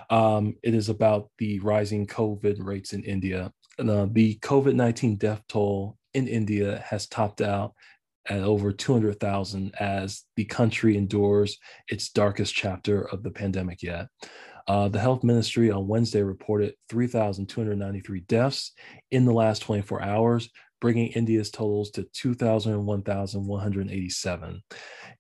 Um, 0.10 0.56
it 0.64 0.74
is 0.74 0.88
about 0.88 1.30
the 1.40 1.60
rising 1.60 2.08
COVID 2.08 2.64
rates 2.64 2.94
in 2.94 3.04
India. 3.04 3.52
Uh, 3.78 4.08
the 4.10 4.40
COVID 4.42 4.76
19 4.76 5.18
death 5.18 5.44
toll 5.50 5.98
in 6.14 6.26
India 6.26 6.82
has 6.88 7.06
topped 7.06 7.42
out 7.42 7.74
at 8.30 8.40
over 8.40 8.72
200,000 8.72 9.76
as 9.78 10.24
the 10.38 10.46
country 10.46 10.96
endures 10.96 11.58
its 11.90 12.10
darkest 12.12 12.56
chapter 12.56 13.10
of 13.10 13.24
the 13.24 13.32
pandemic 13.32 13.84
yet. 13.84 14.08
Uh, 14.68 14.88
the 14.88 15.00
health 15.00 15.24
ministry 15.24 15.70
on 15.70 15.88
Wednesday 15.88 16.24
reported 16.24 16.74
3,293 16.90 18.22
deaths 18.22 18.72
in 19.12 19.26
the 19.26 19.34
last 19.34 19.62
24 19.62 20.02
hours, 20.02 20.50
bringing 20.82 21.08
India's 21.10 21.52
totals 21.52 21.92
to 21.92 22.04
2,000 22.14 22.74
and 22.74 22.86
1,187. 22.86 24.64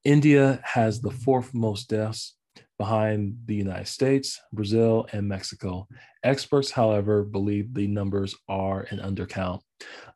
India 0.03 0.59
has 0.63 1.01
the 1.01 1.11
fourth 1.11 1.53
most 1.53 1.89
deaths 1.89 2.35
behind 2.77 3.37
the 3.45 3.55
United 3.55 3.87
States, 3.87 4.39
Brazil, 4.51 5.07
and 5.11 5.27
Mexico. 5.27 5.87
Experts, 6.23 6.71
however, 6.71 7.23
believe 7.23 7.73
the 7.73 7.87
numbers 7.87 8.35
are 8.49 8.81
an 8.89 8.99
undercount. 8.99 9.61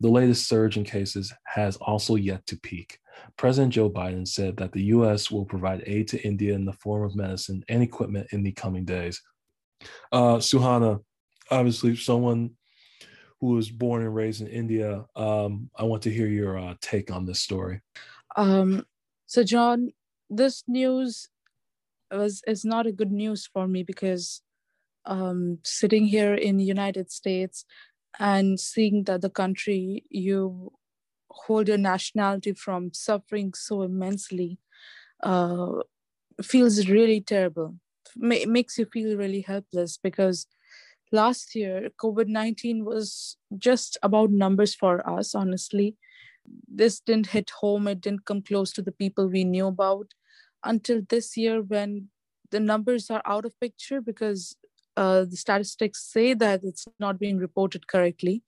The 0.02 0.10
latest 0.10 0.48
surge 0.48 0.78
in 0.78 0.84
cases 0.84 1.34
has 1.46 1.78
also 1.78 2.15
yet 2.15 2.46
to 2.48 2.60
peak. 2.60 3.00
President 3.38 3.73
Joe 3.73 3.89
Biden 3.89 4.27
said 4.27 4.58
that 4.58 4.71
the 4.71 4.84
U.S. 4.86 5.32
will 5.32 5.45
provide 5.45 5.84
aid 5.86 6.08
to 6.10 6.21
India 6.21 6.53
in 6.53 6.65
the 6.65 6.73
form 6.73 7.03
of 7.03 7.15
medicine 7.15 7.63
and 7.69 7.82
equipment 7.82 8.27
in 8.32 8.43
the 8.43 8.51
coming 8.51 8.86
days. 8.86 9.21
Uh, 10.12 10.38
Suhana, 10.38 10.99
obviously, 11.49 11.95
someone 11.95 12.51
who 13.39 13.47
was 13.55 13.69
born 13.69 14.01
and 14.01 14.13
raised 14.13 14.41
in 14.41 14.47
India, 14.47 15.05
um, 15.15 15.69
I 15.77 15.84
want 15.84 16.03
to 16.03 16.12
hear 16.12 16.27
your 16.27 16.58
uh, 16.58 16.75
take 16.82 17.12
on 17.12 17.25
this 17.25 17.39
story. 17.39 17.82
Um, 18.36 18.86
so, 19.25 19.43
John, 19.43 19.91
this 20.29 20.63
news 20.67 21.29
was 22.12 22.41
is 22.47 22.65
not 22.65 22.88
a 22.88 22.91
good 22.91 23.12
news 23.12 23.47
for 23.51 23.67
me 23.67 23.84
because 23.84 24.41
um, 25.05 25.60
sitting 25.63 26.05
here 26.05 26.34
in 26.34 26.58
the 26.58 26.63
United 26.63 27.12
States 27.12 27.65
and 28.19 28.60
seeing 28.60 29.03
that 29.03 29.21
the 29.21 29.29
country 29.29 30.03
you 30.10 30.71
hold 31.32 31.68
your 31.68 31.78
nationality 31.78 32.54
from 32.54 32.94
suffering 32.94 33.54
so 33.54 33.82
immensely 33.82 34.60
uh, 35.24 35.74
feels 36.42 36.88
really 36.88 37.22
terrible. 37.22 37.76
It 38.22 38.50
makes 38.50 38.78
you 38.78 38.86
feel 38.86 39.18
really 39.18 39.42
helpless 39.42 39.98
because 39.98 40.48
last 41.12 41.56
year 41.56 41.89
COVID 42.02 42.28
19 42.28 42.86
was 42.86 43.38
just 43.58 43.98
about 44.02 44.32
numbers 44.32 44.76
for 44.76 45.08
us, 45.08 45.36
honestly. 45.36 45.96
This 46.68 47.00
didn't 47.00 47.28
hit 47.28 47.52
home. 47.62 47.88
It 47.88 48.02
didn't 48.02 48.26
come 48.26 48.42
close 48.42 48.72
to 48.74 48.82
the 48.82 48.92
people 48.92 49.28
we 49.28 49.44
knew 49.44 49.68
about 49.68 50.08
until 50.63 51.02
this 51.08 51.38
year 51.38 51.62
when 51.62 52.10
the 52.52 52.60
numbers 52.60 53.10
are 53.12 53.22
out 53.26 53.46
of 53.46 53.60
picture 53.60 54.02
because 54.02 54.56
uh, 54.98 55.26
the 55.26 55.38
statistics 55.38 56.04
say 56.04 56.34
that 56.34 56.62
it's 56.63 56.88
not 57.00 57.20
being 57.20 57.38
reported 57.38 57.88
correctly. 57.88 58.44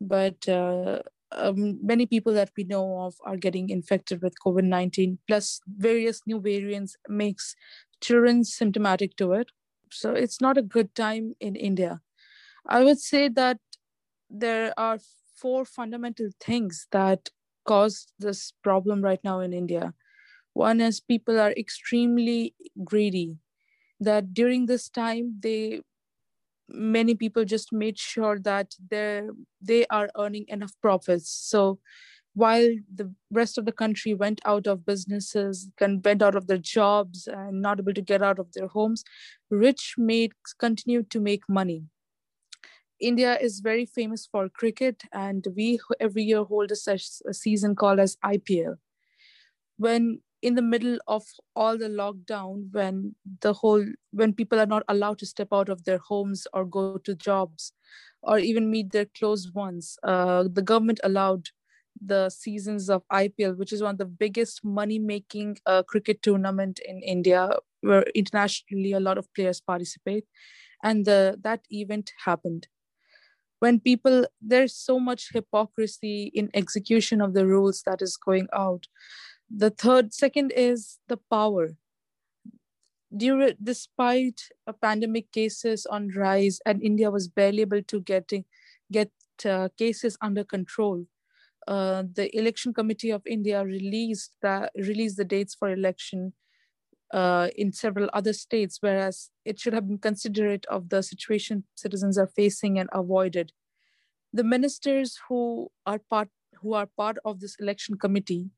But 0.00 0.48
uh, 0.48 1.00
um, 1.32 1.78
many 1.82 2.06
people 2.06 2.32
that 2.32 2.50
we 2.56 2.64
know 2.64 3.00
of 3.00 3.14
are 3.24 3.36
getting 3.36 3.68
infected 3.70 4.22
with 4.22 4.34
covid-19 4.44 5.18
plus 5.26 5.60
various 5.66 6.22
new 6.26 6.40
variants 6.40 6.96
makes 7.08 7.54
children 8.00 8.44
symptomatic 8.44 9.16
to 9.16 9.32
it 9.32 9.50
so 9.90 10.12
it's 10.12 10.40
not 10.40 10.58
a 10.58 10.62
good 10.62 10.94
time 10.94 11.34
in 11.40 11.56
india 11.56 12.00
i 12.66 12.82
would 12.82 12.98
say 12.98 13.28
that 13.28 13.58
there 14.30 14.72
are 14.76 14.98
four 15.36 15.64
fundamental 15.64 16.28
things 16.40 16.86
that 16.92 17.28
cause 17.66 18.06
this 18.18 18.52
problem 18.62 19.02
right 19.02 19.20
now 19.22 19.40
in 19.40 19.52
India. 19.52 19.92
One 20.54 20.80
is 20.80 21.00
people 21.00 21.38
are 21.38 21.52
extremely 21.52 22.54
greedy, 22.84 23.38
that 24.00 24.32
during 24.32 24.66
this 24.66 24.88
time, 24.88 25.36
they 25.40 25.82
many 26.68 27.14
people 27.14 27.44
just 27.44 27.72
made 27.72 27.98
sure 27.98 28.38
that 28.38 28.74
they 28.90 29.22
they 29.60 29.86
are 29.86 30.08
earning 30.18 30.44
enough 30.48 30.72
profits 30.82 31.30
so 31.30 31.78
while 32.34 32.68
the 32.94 33.10
rest 33.30 33.56
of 33.56 33.64
the 33.64 33.72
country 33.72 34.12
went 34.12 34.40
out 34.44 34.66
of 34.66 34.84
businesses 34.84 35.70
went 36.04 36.22
out 36.22 36.34
of 36.34 36.46
their 36.48 36.58
jobs 36.58 37.26
and 37.26 37.62
not 37.62 37.78
able 37.78 37.94
to 37.94 38.02
get 38.02 38.22
out 38.22 38.38
of 38.38 38.52
their 38.52 38.66
homes 38.66 39.04
rich 39.50 39.94
made 39.96 40.32
continued 40.58 41.10
to 41.10 41.20
make 41.20 41.48
money 41.48 41.84
India 43.00 43.38
is 43.38 43.60
very 43.60 43.84
famous 43.84 44.26
for 44.26 44.48
cricket, 44.48 45.02
and 45.12 45.46
we 45.54 45.78
every 46.00 46.22
year 46.22 46.44
hold 46.44 46.72
a, 46.72 46.98
a 47.28 47.34
season 47.34 47.74
called 47.74 48.00
as 48.00 48.16
IPL. 48.24 48.76
When 49.76 50.20
in 50.42 50.54
the 50.54 50.62
middle 50.62 50.98
of 51.06 51.24
all 51.54 51.78
the 51.78 51.88
lockdown, 51.88 52.68
when 52.72 53.14
the 53.40 53.52
whole 53.52 53.84
when 54.12 54.32
people 54.32 54.60
are 54.60 54.66
not 54.66 54.82
allowed 54.88 55.18
to 55.18 55.26
step 55.26 55.48
out 55.52 55.68
of 55.68 55.84
their 55.84 55.98
homes 55.98 56.46
or 56.52 56.64
go 56.64 56.98
to 56.98 57.14
jobs, 57.14 57.72
or 58.22 58.38
even 58.38 58.70
meet 58.70 58.92
their 58.92 59.06
close 59.06 59.50
ones, 59.52 59.98
uh, 60.02 60.44
the 60.52 60.62
government 60.62 61.00
allowed 61.04 61.48
the 62.04 62.28
seasons 62.28 62.90
of 62.90 63.02
IPL, 63.10 63.56
which 63.56 63.72
is 63.72 63.82
one 63.82 63.92
of 63.92 63.98
the 63.98 64.04
biggest 64.04 64.62
money-making 64.64 65.58
uh, 65.64 65.82
cricket 65.82 66.20
tournament 66.22 66.78
in 66.86 67.00
India, 67.02 67.50
where 67.80 68.04
internationally 68.14 68.92
a 68.92 69.00
lot 69.00 69.16
of 69.16 69.32
players 69.34 69.60
participate, 69.60 70.24
and 70.82 71.06
the, 71.06 71.38
that 71.42 71.60
event 71.70 72.12
happened. 72.24 72.68
When 73.60 73.80
people 73.80 74.26
there's 74.42 74.74
so 74.74 75.00
much 75.00 75.30
hypocrisy 75.32 76.30
in 76.34 76.50
execution 76.52 77.22
of 77.22 77.32
the 77.32 77.46
rules 77.46 77.82
that 77.86 78.02
is 78.02 78.18
going 78.18 78.48
out 78.52 78.86
the 79.50 79.70
third 79.70 80.12
second 80.12 80.52
is 80.56 80.98
the 81.08 81.16
power 81.16 81.76
During, 83.16 83.54
despite 83.62 84.48
a 84.66 84.72
pandemic 84.72 85.30
cases 85.32 85.86
on 85.86 86.08
rise 86.16 86.60
and 86.66 86.82
india 86.82 87.10
was 87.10 87.28
barely 87.28 87.62
able 87.62 87.82
to 87.82 88.00
getting 88.00 88.44
get 88.92 89.10
uh, 89.44 89.68
cases 89.78 90.18
under 90.20 90.44
control 90.44 91.06
uh, 91.66 92.04
the 92.14 92.34
election 92.36 92.72
committee 92.72 93.10
of 93.10 93.22
India 93.26 93.64
released 93.64 94.32
that 94.40 94.70
released 94.76 95.16
the 95.16 95.24
dates 95.24 95.54
for 95.54 95.70
election 95.70 96.32
uh, 97.12 97.48
in 97.56 97.72
several 97.72 98.08
other 98.12 98.32
states, 98.32 98.78
whereas 98.80 99.30
it 99.44 99.58
should 99.58 99.72
have 99.72 99.88
been 99.88 99.98
considerate 99.98 100.66
of 100.66 100.88
the 100.88 101.02
situation 101.02 101.64
citizens 101.74 102.18
are 102.18 102.26
facing 102.26 102.78
and 102.78 102.88
avoided. 102.92 103.52
The 104.32 104.44
ministers 104.44 105.18
who 105.28 105.70
are 105.86 105.98
part 105.98 106.28
who 106.62 106.74
are 106.74 106.86
part 106.86 107.18
of 107.24 107.40
this 107.40 107.56
election 107.60 107.98
committee, 107.98 108.50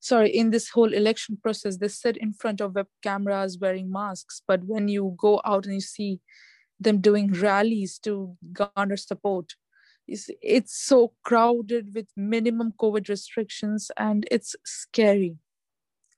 sorry, 0.00 0.30
in 0.30 0.50
this 0.50 0.70
whole 0.70 0.92
election 0.92 1.38
process, 1.42 1.76
they 1.76 1.88
sit 1.88 2.16
in 2.16 2.32
front 2.32 2.60
of 2.60 2.74
web 2.74 2.88
cameras 3.02 3.58
wearing 3.58 3.90
masks. 3.90 4.42
But 4.46 4.64
when 4.64 4.88
you 4.88 5.14
go 5.18 5.40
out 5.44 5.66
and 5.66 5.74
you 5.74 5.80
see 5.80 6.20
them 6.80 7.00
doing 7.00 7.32
rallies 7.32 7.98
to 8.00 8.36
garner 8.52 8.96
support, 8.96 9.54
it's 10.08 10.74
so 10.74 11.12
crowded 11.22 11.94
with 11.94 12.08
minimum 12.16 12.72
COVID 12.80 13.08
restrictions 13.08 13.92
and 13.96 14.26
it's 14.30 14.56
scary. 14.64 15.36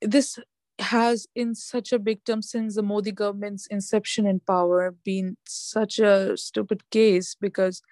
This 0.01 0.39
has, 0.79 1.27
in 1.35 1.53
such 1.53 1.93
a 1.93 1.99
big 1.99 2.23
term, 2.25 2.41
since 2.41 2.75
the 2.75 2.81
Modi 2.81 3.11
government's 3.11 3.67
inception 3.67 4.25
in 4.25 4.39
power, 4.39 4.95
been 5.03 5.37
such 5.45 5.99
a 5.99 6.35
stupid 6.37 6.89
case 6.89 7.35
because 7.39 7.83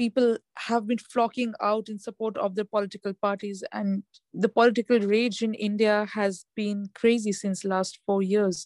people 0.00 0.38
have 0.66 0.86
been 0.86 1.02
flocking 1.12 1.52
out 1.60 1.90
in 1.90 1.98
support 1.98 2.38
of 2.38 2.54
their 2.54 2.70
political 2.76 3.12
parties 3.26 3.62
and 3.70 4.02
the 4.44 4.48
political 4.58 4.98
rage 5.12 5.42
in 5.46 5.52
india 5.70 5.96
has 6.14 6.38
been 6.60 6.86
crazy 7.00 7.34
since 7.40 7.66
last 7.72 8.00
4 8.06 8.22
years. 8.22 8.64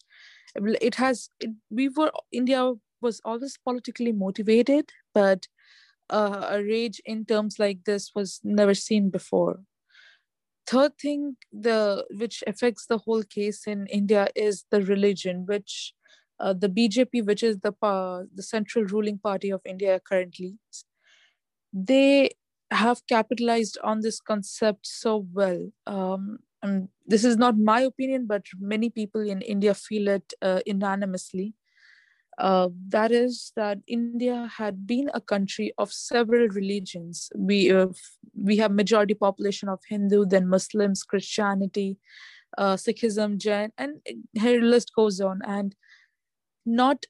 It 0.89 0.95
has 1.05 1.29
it, 1.47 1.51
we 1.79 1.89
were 1.97 2.13
india 2.41 2.61
was 3.07 3.21
always 3.33 3.59
politically 3.69 4.13
motivated 4.13 4.95
but 5.21 5.49
uh, 6.19 6.47
a 6.57 6.63
rage 6.63 7.03
in 7.15 7.25
terms 7.33 7.59
like 7.65 7.85
this 7.91 8.11
was 8.15 8.41
never 8.45 8.75
seen 8.75 9.11
before. 9.19 9.55
Third 10.73 10.99
thing 11.05 11.37
the 11.67 11.79
which 12.23 12.43
affects 12.53 12.87
the 12.87 13.03
whole 13.05 13.29
case 13.37 13.61
in 13.77 13.87
india 14.01 14.29
is 14.49 14.65
the 14.75 14.83
religion 14.95 15.47
which 15.53 15.77
uh, 16.41 16.55
the 16.65 16.75
bjp 16.77 17.27
which 17.31 17.43
is 17.53 17.63
the 17.69 17.73
uh, 17.95 18.19
the 18.41 18.51
central 18.55 18.93
ruling 18.97 19.25
party 19.31 19.57
of 19.57 19.73
india 19.77 20.03
currently 20.11 20.53
they 21.75 22.31
have 22.71 23.03
capitalized 23.09 23.77
on 23.83 24.01
this 24.01 24.21
concept 24.21 24.87
so 24.87 25.27
well 25.33 25.69
um, 25.87 26.39
and 26.63 26.89
this 27.07 27.25
is 27.25 27.37
not 27.37 27.59
my 27.59 27.81
opinion 27.81 28.27
but 28.27 28.43
many 28.59 28.89
people 28.89 29.21
in 29.21 29.43
india 29.43 29.75
feel 29.75 30.09
it 30.09 30.33
uh, 30.41 30.61
unanimously 30.65 31.55
uh, 32.39 32.69
that 32.89 33.13
is 33.13 33.53
that 33.57 33.79
India 33.87 34.51
had 34.57 34.87
been 34.87 35.11
a 35.15 35.21
country 35.21 35.73
of 35.79 35.93
several 35.93 36.49
religions. 36.49 37.31
We 37.37 37.71
uh, 37.71 37.89
we 38.35 38.57
have 38.57 38.73
majority 38.73 39.15
population 39.15 39.69
of 39.69 39.81
Hindu, 39.89 40.27
then 40.27 40.49
Muslims, 40.49 41.05
Christianity, 41.05 41.99
uh, 42.59 42.75
Sikhism, 42.75 43.39
Jain, 43.39 43.71
and 43.79 44.01
her 44.41 44.61
list 44.61 44.93
goes 44.97 45.21
on. 45.21 45.43
And 45.47 45.77
not 46.67 47.05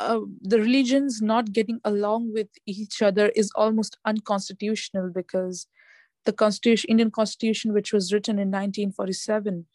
uh, 0.00 0.20
the 0.40 0.58
religions 0.58 1.20
not 1.20 1.52
getting 1.52 1.80
along 1.84 2.32
with 2.32 2.48
each 2.66 3.02
other 3.02 3.28
is 3.36 3.50
almost 3.54 3.98
unconstitutional 4.04 5.10
because 5.14 5.66
the 6.24 6.32
constitution, 6.32 6.90
Indian 6.90 7.10
Constitution, 7.10 7.72
which 7.72 7.92
was 7.92 8.12
written 8.12 8.38
in 8.38 8.48
1947 8.48 9.66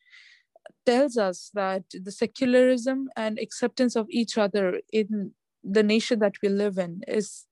tells 0.85 1.17
us 1.17 1.51
that 1.53 1.83
the 1.91 2.11
secularism 2.11 3.09
and 3.15 3.39
acceptance 3.39 3.95
of 3.95 4.07
each 4.09 4.37
other 4.37 4.81
in 4.91 5.31
the 5.63 5.83
nation 5.83 6.19
that 6.19 6.35
we 6.41 6.49
live 6.49 6.77
in 6.77 7.01
is 7.07 7.45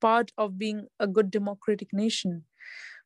part 0.00 0.32
of 0.36 0.58
being 0.58 0.86
a 0.98 1.06
good 1.06 1.30
democratic 1.30 1.92
nation. 1.92 2.44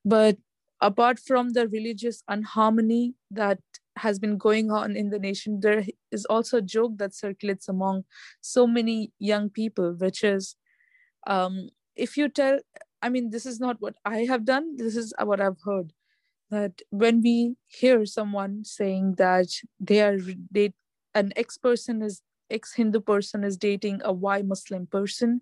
But 0.04 0.38
apart 0.80 1.18
from 1.18 1.50
the 1.50 1.68
religious 1.68 2.22
unharmony 2.28 3.14
that 3.30 3.60
has 3.96 4.18
been 4.18 4.36
going 4.38 4.70
on 4.70 4.96
in 4.96 5.10
the 5.10 5.18
nation, 5.18 5.60
there 5.60 5.84
is 6.10 6.24
also 6.26 6.58
a 6.58 6.62
joke 6.62 6.98
that 6.98 7.14
circulates 7.14 7.68
among 7.68 8.04
so 8.40 8.66
many 8.66 9.12
young 9.18 9.50
people, 9.50 9.94
which 9.94 10.24
is 10.24 10.56
um, 11.26 11.68
if 11.96 12.16
you 12.16 12.28
tell, 12.28 12.60
I 13.02 13.08
mean, 13.08 13.30
this 13.30 13.46
is 13.46 13.58
not 13.58 13.76
what 13.80 13.94
I 14.04 14.24
have 14.24 14.44
done, 14.44 14.76
this 14.76 14.96
is 14.96 15.12
what 15.22 15.40
I've 15.40 15.60
heard 15.64 15.92
that 16.50 16.80
when 16.90 17.20
we 17.22 17.56
hear 17.66 18.06
someone 18.06 18.64
saying 18.64 19.16
that 19.18 19.48
they 19.80 20.00
are 20.00 20.18
they 20.50 20.72
an 21.12 21.32
ex 21.34 21.58
person 21.58 22.02
is 22.02 22.22
ex 22.50 22.72
hindu 22.72 23.00
person 23.00 23.42
is 23.42 23.56
dating 23.56 24.00
a 24.04 24.12
y 24.12 24.42
muslim 24.42 24.86
person 24.86 25.40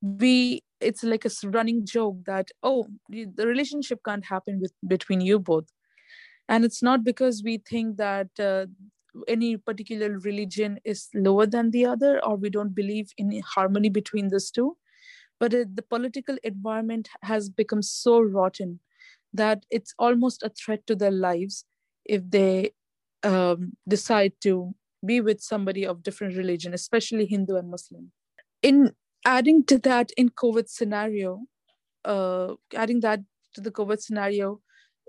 we 0.00 0.62
it's 0.80 1.02
like 1.02 1.24
a 1.24 1.30
running 1.44 1.86
joke 1.86 2.16
that 2.26 2.50
oh 2.62 2.86
the 3.08 3.46
relationship 3.46 4.00
can't 4.04 4.24
happen 4.24 4.60
with 4.60 4.72
between 4.86 5.20
you 5.20 5.38
both. 5.38 5.68
And 6.48 6.64
it's 6.64 6.82
not 6.82 7.04
because 7.04 7.42
we 7.44 7.58
think 7.58 7.96
that 7.96 8.28
uh, 8.38 8.66
any 9.28 9.56
particular 9.56 10.18
religion 10.18 10.78
is 10.84 11.08
lower 11.14 11.46
than 11.46 11.70
the 11.70 11.84
other 11.84 12.24
or 12.24 12.36
we 12.36 12.50
don't 12.50 12.74
believe 12.74 13.10
in 13.18 13.40
harmony 13.40 13.88
between 13.88 14.28
those 14.28 14.50
two 14.50 14.76
but 15.42 15.52
it, 15.52 15.74
the 15.74 15.82
political 15.82 16.36
environment 16.44 17.08
has 17.22 17.50
become 17.50 17.82
so 17.82 18.20
rotten 18.20 18.78
that 19.32 19.64
it's 19.70 19.92
almost 19.98 20.42
a 20.42 20.50
threat 20.50 20.86
to 20.86 20.94
their 20.94 21.10
lives 21.10 21.64
if 22.04 22.22
they 22.30 22.70
um, 23.24 23.72
decide 23.88 24.32
to 24.42 24.72
be 25.04 25.20
with 25.20 25.40
somebody 25.40 25.84
of 25.84 26.02
different 26.02 26.36
religion, 26.36 26.72
especially 26.74 27.26
Hindu 27.26 27.56
and 27.56 27.70
Muslim. 27.70 28.12
In 28.62 28.92
adding 29.24 29.64
to 29.64 29.78
that, 29.78 30.12
in 30.16 30.28
COVID 30.30 30.68
scenario, 30.68 31.40
uh, 32.04 32.54
adding 32.74 33.00
that 33.00 33.20
to 33.54 33.60
the 33.60 33.72
COVID 33.72 34.00
scenario, 34.00 34.60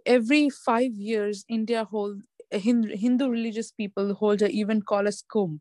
every 0.05 0.49
five 0.49 0.93
years, 0.93 1.45
India 1.47 1.85
hold 1.85 2.23
Hindu, 2.59 3.29
religious 3.29 3.71
people 3.71 4.13
hold 4.13 4.41
an 4.41 4.51
event 4.51 4.85
called 4.85 5.07
as 5.07 5.23
Kumbh, 5.33 5.59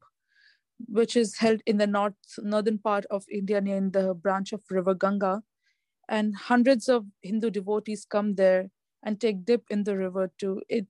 which 0.88 1.16
is 1.16 1.38
held 1.38 1.60
in 1.66 1.78
the 1.78 1.86
north 1.86 2.14
northern 2.38 2.78
part 2.78 3.06
of 3.10 3.24
India 3.30 3.60
near 3.60 3.76
in 3.76 3.90
the 3.90 4.14
branch 4.14 4.52
of 4.52 4.62
River 4.70 4.94
Ganga, 4.94 5.42
and 6.08 6.34
hundreds 6.36 6.88
of 6.88 7.06
Hindu 7.22 7.50
devotees 7.50 8.04
come 8.04 8.34
there 8.34 8.70
and 9.02 9.20
take 9.20 9.44
dip 9.44 9.64
in 9.70 9.84
the 9.84 9.96
river 9.96 10.30
to 10.38 10.62
it 10.68 10.86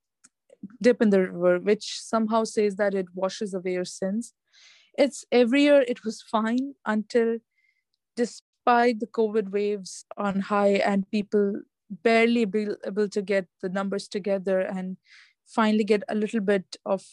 dip 0.81 1.03
in 1.03 1.11
the 1.11 1.21
river, 1.21 1.59
which 1.59 2.01
somehow 2.01 2.45
says 2.45 2.77
that 2.77 2.95
it 2.95 3.07
washes 3.15 3.55
away 3.55 3.73
your 3.73 3.85
sins. 3.85 4.35
It's 4.99 5.25
every 5.33 5.63
year 5.63 5.85
it 5.89 6.05
was 6.05 6.23
fine 6.23 6.75
until 6.85 7.39
despite 8.17 9.01
the 9.01 9.07
COVID 9.07 9.51
waves 9.51 10.05
on 10.17 10.41
high 10.41 10.75
and 10.75 11.11
people 11.11 11.63
barely 11.91 12.45
be 12.45 12.69
able 12.87 13.09
to 13.09 13.23
get 13.23 13.47
the 13.61 13.69
numbers 13.69 14.09
together 14.09 14.61
and 14.61 14.97
finally 15.47 15.85
get 15.85 16.03
a 16.09 16.15
little 16.15 16.41
bit 16.41 16.77
of 16.85 17.05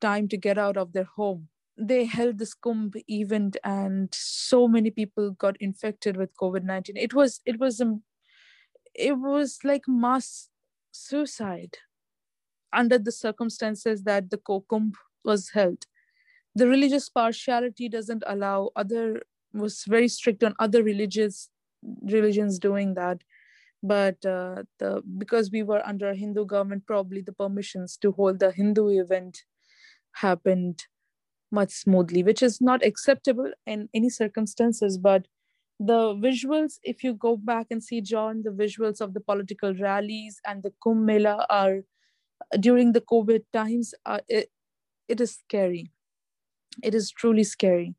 time 0.00 0.28
to 0.28 0.36
get 0.36 0.58
out 0.58 0.76
of 0.76 0.92
their 0.92 1.08
home 1.16 1.48
they 1.76 2.04
held 2.04 2.38
this 2.38 2.54
Kumbh 2.54 2.94
event 3.08 3.56
and 3.62 4.08
so 4.12 4.66
many 4.66 4.90
people 4.90 5.32
got 5.32 5.56
infected 5.60 6.16
with 6.16 6.34
COVID-19. 6.36 6.92
It 6.96 7.12
was 7.12 7.40
it 7.44 7.60
was 7.60 7.80
a, 7.80 7.98
it 8.94 9.18
was 9.18 9.58
like 9.62 9.82
mass 9.86 10.48
suicide 10.90 11.76
under 12.72 12.98
the 12.98 13.12
circumstances 13.12 14.04
that 14.04 14.30
the 14.30 14.38
Kumbh 14.38 14.94
was 15.24 15.50
held. 15.50 15.84
The 16.54 16.66
religious 16.66 17.10
partiality 17.10 17.88
doesn't 17.88 18.22
allow 18.26 18.70
other 18.74 19.22
was 19.52 19.84
very 19.86 20.08
strict 20.08 20.42
on 20.42 20.54
other 20.58 20.82
religious 20.82 21.50
religions 22.02 22.58
doing 22.58 22.94
that 22.94 23.22
but 23.86 24.24
uh, 24.26 24.62
the 24.78 25.02
because 25.18 25.50
we 25.50 25.62
were 25.62 25.82
under 25.86 26.10
a 26.10 26.16
hindu 26.16 26.44
government 26.44 26.86
probably 26.86 27.20
the 27.20 27.32
permissions 27.32 27.96
to 27.96 28.12
hold 28.12 28.38
the 28.40 28.52
hindu 28.52 28.88
event 28.88 29.44
happened 30.22 30.84
much 31.50 31.70
smoothly, 31.70 32.22
which 32.22 32.42
is 32.42 32.60
not 32.60 32.84
acceptable 32.84 33.50
in 33.66 33.88
any 33.94 34.10
circumstances. 34.10 34.98
But 34.98 35.26
the 35.78 36.14
visuals, 36.14 36.78
if 36.82 37.04
you 37.04 37.14
go 37.14 37.36
back 37.36 37.66
and 37.70 37.82
see, 37.82 38.00
John, 38.00 38.42
the 38.42 38.50
visuals 38.50 39.00
of 39.00 39.14
the 39.14 39.20
political 39.20 39.74
rallies 39.74 40.40
and 40.46 40.62
the 40.62 40.72
Kumbh 40.84 41.04
Mela 41.04 41.46
are 41.50 41.80
during 42.60 42.92
the 42.92 43.00
COVID 43.00 43.44
times, 43.52 43.94
uh, 44.04 44.20
it, 44.28 44.50
it 45.08 45.20
is 45.20 45.36
scary. 45.36 45.90
It 46.82 46.94
is 46.94 47.10
truly 47.10 47.44
scary. 47.44 47.94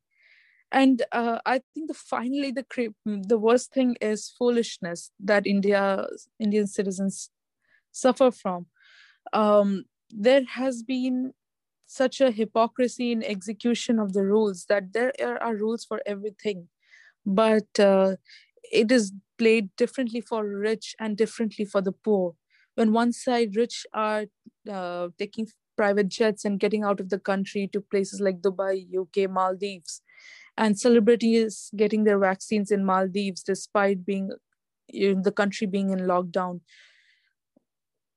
And 0.71 1.03
uh, 1.11 1.39
I 1.45 1.61
think 1.73 1.87
the 1.87 1.93
finally 1.93 2.51
the 2.51 2.65
the 3.05 3.37
worst 3.37 3.71
thing 3.71 3.95
is 4.01 4.29
foolishness 4.37 5.11
that 5.19 5.47
India 5.47 6.05
Indian 6.39 6.67
citizens 6.67 7.29
suffer 7.91 8.31
from. 8.31 8.67
Um, 9.33 9.85
there 10.09 10.45
has 10.45 10.83
been 10.83 11.33
such 11.87 12.21
a 12.21 12.31
hypocrisy 12.31 13.11
in 13.11 13.23
execution 13.23 13.99
of 13.99 14.13
the 14.13 14.23
rules 14.23 14.65
that 14.69 14.93
there 14.93 15.13
are 15.41 15.55
rules 15.55 15.85
for 15.85 16.01
everything 16.05 16.69
but 17.25 17.79
uh, 17.79 18.15
it 18.71 18.91
is 18.91 19.11
played 19.37 19.69
differently 19.77 20.21
for 20.21 20.45
rich 20.47 20.95
and 20.99 21.17
differently 21.17 21.65
for 21.65 21.81
the 21.81 21.91
poor 21.91 22.35
when 22.75 22.93
one 22.93 23.11
side 23.13 23.55
rich 23.55 23.85
are 23.93 24.25
uh, 24.71 25.07
taking 25.17 25.47
private 25.77 26.09
jets 26.09 26.45
and 26.45 26.59
getting 26.59 26.83
out 26.83 26.99
of 26.99 27.09
the 27.09 27.19
country 27.19 27.69
to 27.71 27.81
places 27.81 28.19
like 28.21 28.41
dubai 28.41 28.85
uk 28.99 29.29
maldives 29.29 30.01
and 30.57 30.79
celebrities 30.79 31.69
getting 31.75 32.03
their 32.03 32.19
vaccines 32.19 32.71
in 32.71 32.85
maldives 32.85 33.43
despite 33.43 34.05
being 34.05 34.31
in 34.89 35.21
the 35.23 35.31
country 35.31 35.67
being 35.67 35.91
in 35.91 35.99
lockdown 35.99 36.61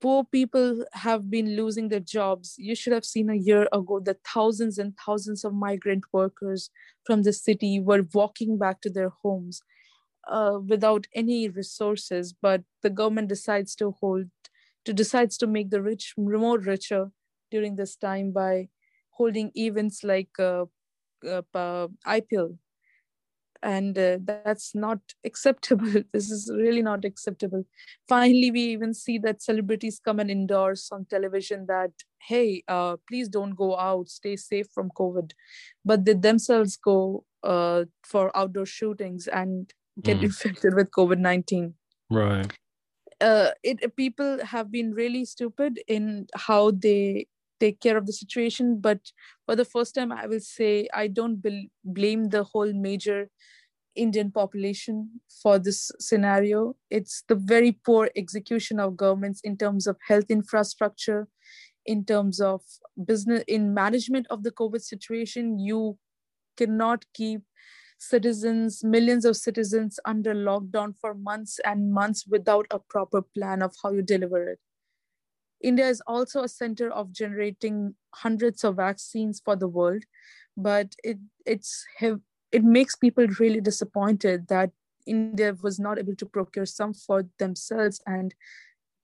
poor 0.00 0.24
people 0.24 0.84
have 0.92 1.30
been 1.30 1.56
losing 1.56 1.88
their 1.88 2.00
jobs. 2.00 2.54
You 2.58 2.74
should 2.74 2.92
have 2.92 3.04
seen 3.04 3.28
a 3.30 3.34
year 3.34 3.68
ago 3.72 4.00
that 4.00 4.24
thousands 4.26 4.78
and 4.78 4.94
thousands 4.96 5.44
of 5.44 5.52
migrant 5.52 6.04
workers 6.12 6.70
from 7.04 7.22
the 7.22 7.32
city 7.32 7.80
were 7.80 8.06
walking 8.14 8.58
back 8.58 8.80
to 8.82 8.90
their 8.90 9.10
homes 9.22 9.62
uh, 10.28 10.58
without 10.66 11.06
any 11.14 11.48
resources. 11.48 12.32
But 12.32 12.62
the 12.82 12.90
government 12.90 13.28
decides 13.28 13.74
to 13.76 13.94
hold, 14.00 14.26
to 14.84 14.92
decides 14.92 15.36
to 15.38 15.46
make 15.46 15.70
the 15.70 15.82
rich 15.82 16.14
more 16.16 16.58
richer 16.58 17.10
during 17.50 17.76
this 17.76 17.96
time 17.96 18.32
by 18.32 18.68
holding 19.10 19.50
events 19.54 20.02
like 20.02 20.30
uh, 20.38 20.64
uh, 21.28 21.88
IPL 22.06 22.56
and 23.62 23.98
uh, 23.98 24.18
that's 24.24 24.74
not 24.74 24.98
acceptable. 25.24 25.92
This 26.12 26.30
is 26.30 26.50
really 26.54 26.82
not 26.82 27.04
acceptable. 27.04 27.64
Finally 28.08 28.50
we 28.50 28.60
even 28.60 28.94
see 28.94 29.18
that 29.18 29.42
celebrities 29.42 30.00
come 30.02 30.18
and 30.18 30.30
endorse 30.30 30.90
on 30.92 31.06
television 31.06 31.66
that 31.66 31.90
hey 32.20 32.62
uh, 32.68 32.96
please 33.08 33.28
don't 33.28 33.54
go 33.54 33.78
out. 33.78 34.08
Stay 34.08 34.36
safe 34.36 34.68
from 34.74 34.90
covid. 34.90 35.32
But 35.84 36.04
they 36.04 36.14
themselves 36.14 36.76
go 36.76 37.24
uh, 37.42 37.84
for 38.04 38.36
outdoor 38.36 38.66
shootings 38.66 39.26
and 39.26 39.72
get 40.02 40.18
mm. 40.18 40.24
infected 40.24 40.74
with 40.74 40.90
covid-19 40.90 41.74
right. 42.10 42.52
Uh, 43.20 43.50
it 43.62 43.94
people 43.96 44.42
have 44.42 44.70
been 44.72 44.94
really 44.94 45.26
stupid 45.26 45.78
in 45.86 46.26
how 46.34 46.70
they 46.70 47.26
take 47.60 47.80
care 47.80 47.96
of 47.96 48.06
the 48.06 48.12
situation 48.12 48.80
but 48.80 49.12
for 49.46 49.56
the 49.56 49.64
first 49.64 49.94
time 49.94 50.12
i 50.12 50.26
will 50.26 50.40
say 50.40 50.88
i 50.94 51.06
don't 51.06 51.42
bl- 51.42 51.68
blame 51.84 52.28
the 52.30 52.44
whole 52.44 52.72
major 52.72 53.28
indian 53.94 54.30
population 54.30 55.20
for 55.42 55.58
this 55.58 55.90
scenario. 55.98 56.76
It's 56.90 57.22
the 57.28 57.34
very 57.34 57.72
poor 57.72 58.10
execution 58.16 58.78
of 58.80 58.96
governments 58.96 59.40
in 59.42 59.56
terms 59.56 59.86
of 59.86 59.96
health 60.06 60.30
infrastructure 60.30 61.28
in 61.86 62.04
terms 62.04 62.40
of 62.40 62.62
business 63.04 63.42
in 63.48 63.74
management 63.74 64.26
of 64.30 64.42
the 64.42 64.52
covid 64.52 64.82
situation. 64.82 65.58
You 65.58 65.98
cannot 66.56 67.04
keep 67.14 67.42
citizens 67.98 68.82
millions 68.84 69.24
of 69.24 69.36
citizens 69.36 70.00
under 70.04 70.34
lockdown 70.34 70.94
for 71.00 71.14
months 71.14 71.60
and 71.64 71.92
months 71.92 72.26
without 72.26 72.66
a 72.70 72.78
proper 72.78 73.22
plan 73.22 73.62
of 73.62 73.74
how 73.82 73.92
you 73.92 74.02
deliver 74.02 74.48
it 74.48 74.58
India 75.60 75.86
is 75.86 76.02
also 76.06 76.42
a 76.42 76.48
center 76.48 76.90
of 76.90 77.12
generating 77.12 77.94
hundreds 78.14 78.64
of 78.64 78.76
vaccines 78.76 79.40
for 79.44 79.56
the 79.56 79.68
world, 79.68 80.04
but 80.56 80.94
it, 81.04 81.18
it's 81.46 81.84
it 82.52 82.64
makes 82.64 82.96
people 82.96 83.26
really 83.38 83.60
disappointed 83.60 84.48
that 84.48 84.70
India 85.06 85.54
was 85.62 85.78
not 85.78 85.98
able 85.98 86.16
to 86.16 86.26
procure 86.26 86.66
some 86.66 86.94
for 86.94 87.26
themselves 87.38 88.00
and 88.06 88.34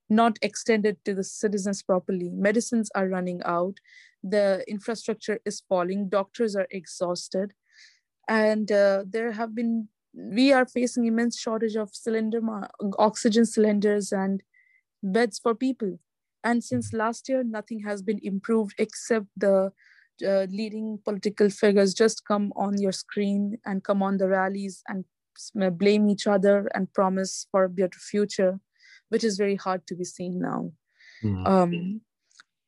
not 0.09 0.39
extended 0.43 0.97
to 1.05 1.15
the 1.15 1.25
citizens 1.25 1.83
properly. 1.83 2.31
Medicines 2.31 2.91
are 2.95 3.09
running 3.09 3.41
out, 3.45 3.77
the 4.23 4.65
infrastructure 4.69 5.41
is 5.45 5.63
falling, 5.69 6.09
doctors 6.09 6.57
are 6.57 6.67
exhausted, 6.71 7.53
and 8.29 8.71
uh, 8.73 9.05
there 9.09 9.33
have 9.33 9.55
been 9.55 9.89
we 10.15 10.51
are 10.51 10.65
facing 10.65 11.05
immense 11.05 11.39
shortage 11.39 11.77
of 11.77 11.95
cylinder 11.95 12.41
oxygen 12.99 13.45
cylinders 13.45 14.13
and 14.13 14.43
beds 15.03 15.39
for 15.39 15.55
people 15.55 15.99
and 16.47 16.63
since 16.63 16.93
last 16.93 17.29
year, 17.29 17.43
nothing 17.43 17.81
has 17.81 18.03
been 18.03 18.21
improved 18.23 18.75
except 18.79 19.27
the 19.37 19.73
uh, 20.25 20.47
leading 20.49 20.99
political 21.05 21.51
figures 21.51 21.93
just 21.93 22.25
come 22.25 22.53
on 22.55 22.81
your 22.81 22.93
screen 22.93 23.59
and 23.67 23.83
come 23.83 24.01
on 24.01 24.17
the 24.17 24.29
rallies 24.29 24.83
and 24.89 25.05
blame 25.77 26.09
each 26.09 26.27
other 26.29 26.69
and 26.73 26.93
promise 26.95 27.49
for 27.51 27.65
a 27.65 27.69
better 27.69 27.99
future, 27.99 28.61
which 29.09 29.25
is 29.25 29.37
very 29.37 29.57
hard 29.57 29.87
to 29.89 29.97
be 29.97 30.05
seen 30.05 30.39
now. 30.39 30.71
Mm. 31.25 31.49
Um, 31.49 32.01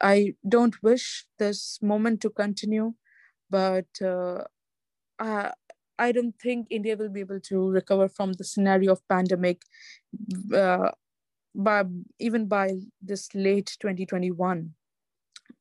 I 0.01 0.35
don't 0.47 0.83
wish 0.83 1.27
this 1.39 1.79
moment 1.81 2.21
to 2.23 2.31
continue, 2.31 2.95
but 3.49 3.87
uh, 4.03 4.43
I, 5.21 5.53
I 6.01 6.11
don't 6.11 6.35
think 6.43 6.67
India 6.69 6.97
will 6.97 7.11
be 7.11 7.21
able 7.21 7.41
to 7.41 7.71
recover 7.71 8.09
from 8.09 8.33
the 8.33 8.45
scenario 8.45 8.93
of 8.93 9.09
pandemic 9.09 9.63
uh, 10.53 10.91
by 11.55 11.85
even 12.19 12.47
by 12.47 12.71
this 13.03 13.29
late 13.35 13.77
2021 13.81 14.75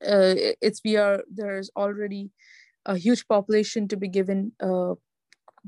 uh, 0.05 0.35
it's 0.61 0.81
we 0.83 0.95
are 0.95 1.23
there's 1.31 1.69
already 1.75 2.31
a 2.85 2.97
huge 2.97 3.27
population 3.27 3.87
to 3.87 3.97
be 3.97 4.07
given 4.07 4.51
a 4.61 4.93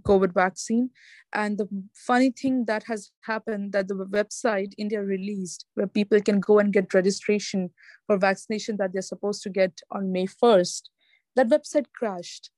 covid 0.04 0.34
vaccine. 0.34 0.90
And 1.34 1.58
the 1.58 1.68
funny 1.94 2.32
thing 2.32 2.66
that 2.66 2.84
has 2.84 3.12
happened 3.22 3.74
that 3.74 3.88
the 3.88 3.96
website 3.96 4.74
india 4.78 5.02
released 5.02 5.66
where 5.76 5.88
people 5.88 6.22
can 6.22 6.40
go 6.40 6.60
and 6.60 6.74
get 6.74 6.94
registration 6.94 7.70
for 8.08 8.18
vaccination 8.18 8.78
that 8.78 8.94
they're 8.94 9.02
supposed 9.02 9.44
to 9.44 9.50
get 9.50 9.82
on 9.92 10.12
may 10.12 10.26
1st 10.26 10.90
that 11.36 11.50
website 11.50 11.86
crashed. 11.96 12.50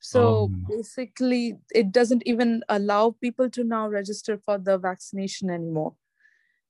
So 0.00 0.44
um. 0.44 0.66
basically 0.68 1.56
it 1.74 1.90
doesn't 1.90 2.22
even 2.26 2.62
allow 2.68 3.16
people 3.20 3.50
to 3.50 3.64
now 3.64 3.88
register 3.88 4.38
for 4.38 4.58
the 4.58 4.78
vaccination 4.78 5.50
anymore 5.50 5.94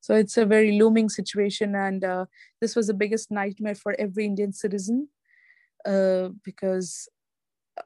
so 0.05 0.15
it's 0.15 0.37
a 0.37 0.45
very 0.45 0.73
looming 0.79 1.09
situation, 1.09 1.75
and 1.75 2.05
uh, 2.05 2.27
this 2.61 2.77
was 2.77 2.89
the 2.89 3.01
biggest 3.03 3.31
nightmare 3.31 3.75
for 3.75 3.97
every 3.99 4.27
Indian 4.27 4.53
citizen 4.53 5.09
uh, 5.87 6.29
because 6.45 7.09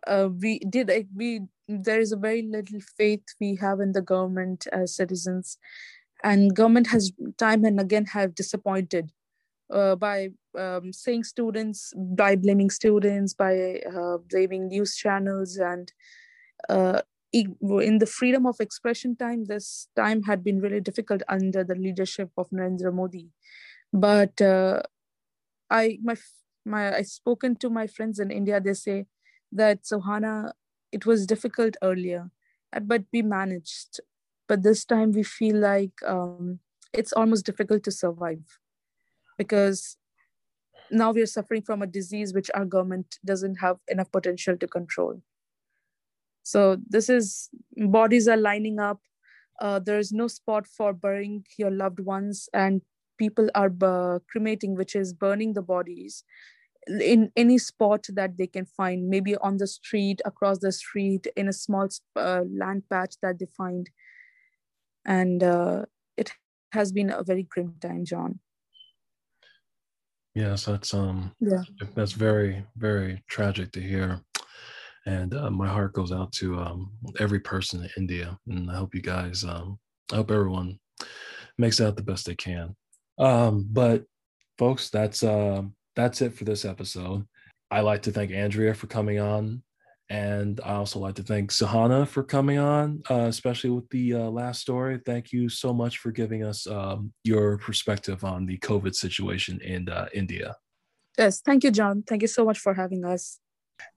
uh, 0.05 0.29
we 0.43 0.59
did 0.59 0.91
we 1.15 1.43
there 1.69 2.01
is 2.01 2.11
a 2.11 2.17
very 2.17 2.43
little 2.43 2.81
faith 2.97 3.23
we 3.41 3.55
have 3.55 3.79
in 3.79 3.93
the 3.93 4.03
government 4.03 4.67
as 4.73 4.97
citizens, 4.97 5.59
and 6.25 6.57
government 6.57 6.89
has 6.89 7.13
time 7.37 7.65
and 7.65 7.79
again 7.79 8.07
have 8.07 8.35
disappointed 8.35 9.13
uh, 9.73 9.95
by 9.95 10.31
um, 10.59 10.93
saying 10.93 11.23
students 11.23 11.95
by 11.97 12.35
blaming 12.35 12.71
students 12.71 13.33
by 13.33 13.81
uh, 13.95 14.19
blaming 14.29 14.67
news 14.67 14.97
channels 14.97 15.57
and 15.57 15.93
uh, 16.69 17.01
in 17.33 17.99
the 17.99 18.07
freedom 18.07 18.47
of 18.47 18.57
expression 18.61 19.17
time, 19.17 19.45
this 19.45 19.89
time 19.97 20.23
had 20.23 20.43
been 20.43 20.61
really 20.61 20.81
difficult 20.81 21.23
under 21.29 21.63
the 21.63 21.75
leadership 21.75 22.31
of 22.37 22.49
Narendra 22.51 22.93
Modi. 22.93 23.29
But 23.93 24.41
uh, 24.41 24.83
I, 25.71 25.99
my, 26.03 26.17
my, 26.65 26.97
I 26.97 27.03
spoken 27.03 27.57
to 27.57 27.71
my 27.71 27.87
friends 27.87 28.19
in 28.19 28.31
India. 28.31 28.61
They 28.61 28.75
say 28.75 29.07
that 29.53 29.83
Sohana, 29.85 30.53
it 30.93 31.07
was 31.07 31.27
difficult 31.27 31.77
earlier, 31.83 32.31
uh, 32.75 32.81
but 32.81 33.05
we 33.13 33.23
managed. 33.23 34.01
But 34.47 34.63
this 34.63 34.85
time 34.85 35.13
we 35.13 35.23
feel 35.23 35.57
like 35.57 35.93
um, 36.07 36.61
it's 36.93 37.13
almost 37.13 37.45
difficult 37.45 37.83
to 37.85 37.91
survive 37.91 38.59
because 39.37 39.99
now 40.91 41.13
we 41.13 41.21
are 41.21 41.27
suffering 41.27 41.63
from 41.63 41.83
a 41.83 41.87
disease 41.87 42.33
which 42.33 42.51
our 42.55 42.65
government 42.65 43.19
doesn't 43.25 43.57
have 43.57 43.77
enough 43.89 44.11
potential 44.11 44.57
to 44.57 44.67
control. 44.67 45.21
So 46.43 46.79
this 46.89 47.09
is 47.09 47.51
bodies 47.77 48.29
are 48.29 48.37
lining 48.37 48.79
up. 48.79 49.01
Uh, 49.61 49.79
there 49.79 49.99
is 49.99 50.13
no 50.13 50.29
spot 50.29 50.67
for 50.67 50.93
burying 50.93 51.45
your 51.59 51.71
loved 51.71 52.01
ones, 52.01 52.49
and 52.55 52.83
people 53.19 53.51
are 53.55 53.73
uh, 53.83 54.19
cremating, 54.31 54.77
which 54.77 54.95
is 54.95 55.13
burning 55.13 55.55
the 55.55 55.63
bodies 55.63 56.25
in 56.89 57.31
any 57.37 57.59
spot 57.59 58.07
that 58.15 58.37
they 58.37 58.47
can 58.47 58.65
find, 58.65 59.09
maybe 59.09 59.37
on 59.37 59.59
the 59.59 59.67
street, 59.67 60.21
across 60.25 60.59
the 60.59 60.73
street, 60.73 61.27
in 61.37 61.49
a 61.49 61.53
small 61.53 61.89
uh, 62.17 62.43
land 62.51 62.85
patch 62.91 63.17
that 63.23 63.39
they 63.39 63.47
find. 63.57 63.91
And 65.05 65.43
uh, 65.43 65.87
it 66.17 66.33
has 66.73 66.93
been 66.93 67.11
a 67.11 67.23
very 67.23 67.43
grim 67.43 67.75
time, 67.81 68.05
John. 68.05 68.41
Yes, 70.35 70.67
that's 70.67 70.95
um, 70.95 71.35
yeah, 71.41 71.63
that's 71.95 72.13
very 72.13 72.65
very 72.77 73.25
tragic 73.27 73.73
to 73.73 73.81
hear 73.81 74.21
and 75.09 75.35
uh, 75.35 75.51
my 75.51 75.67
heart 75.67 75.95
goes 75.95 76.13
out 76.13 76.33
to 76.33 76.59
um, 76.59 76.91
every 77.19 77.41
person 77.41 77.83
in 77.83 77.91
India, 77.97 78.39
and 78.47 78.71
I 78.71 78.77
hope 78.77 78.95
you 78.95 79.01
guys, 79.01 79.43
um, 79.43 79.79
I 80.13 80.17
hope 80.17 80.31
everyone 80.31 80.79
makes 81.57 81.81
out 81.81 81.97
the 81.97 82.03
best 82.03 82.27
they 82.27 82.35
can. 82.35 82.77
Um, 83.19 83.67
but 83.71 84.05
folks, 84.59 84.91
that's 84.91 85.23
uh, 85.23 85.63
that's 85.97 86.21
it 86.21 86.35
for 86.35 86.45
this 86.45 86.67
episode. 86.67 87.27
I 87.71 87.81
like 87.81 88.03
to 88.03 88.13
thank 88.13 88.33
Andrea 88.33 88.75
for 88.75 88.87
coming 88.87 89.19
on, 89.19 89.63
and 90.11 90.61
I 90.63 90.75
also 90.75 90.99
like 90.99 91.15
to 91.15 91.23
thank 91.23 91.53
Sohana 91.53 92.07
for 92.07 92.23
coming 92.23 92.59
on, 92.59 93.03
uh, 93.11 93.29
especially 93.29 93.71
with 93.71 93.89
the 93.89 94.13
uh, 94.13 94.31
last 94.31 94.61
story. 94.61 95.01
Thank 95.07 95.33
you 95.33 95.49
so 95.49 95.73
much 95.73 95.99
for 95.99 96.11
giving 96.11 96.45
us 96.45 96.67
um, 96.67 97.15
your 97.25 97.57
perspective 97.57 98.25
on 98.25 98.45
the 98.45 98.59
COVID 98.59 98.95
situation 98.95 99.59
in 99.63 99.89
uh, 99.89 100.09
India. 100.13 100.55
Yes, 101.17 101.41
thank 101.41 101.65
you, 101.65 101.71
John. 101.71 102.03
Thank 102.07 102.21
you 102.21 102.29
so 102.29 102.45
much 102.45 102.59
for 102.59 102.75
having 102.75 103.07
us. 103.07 103.41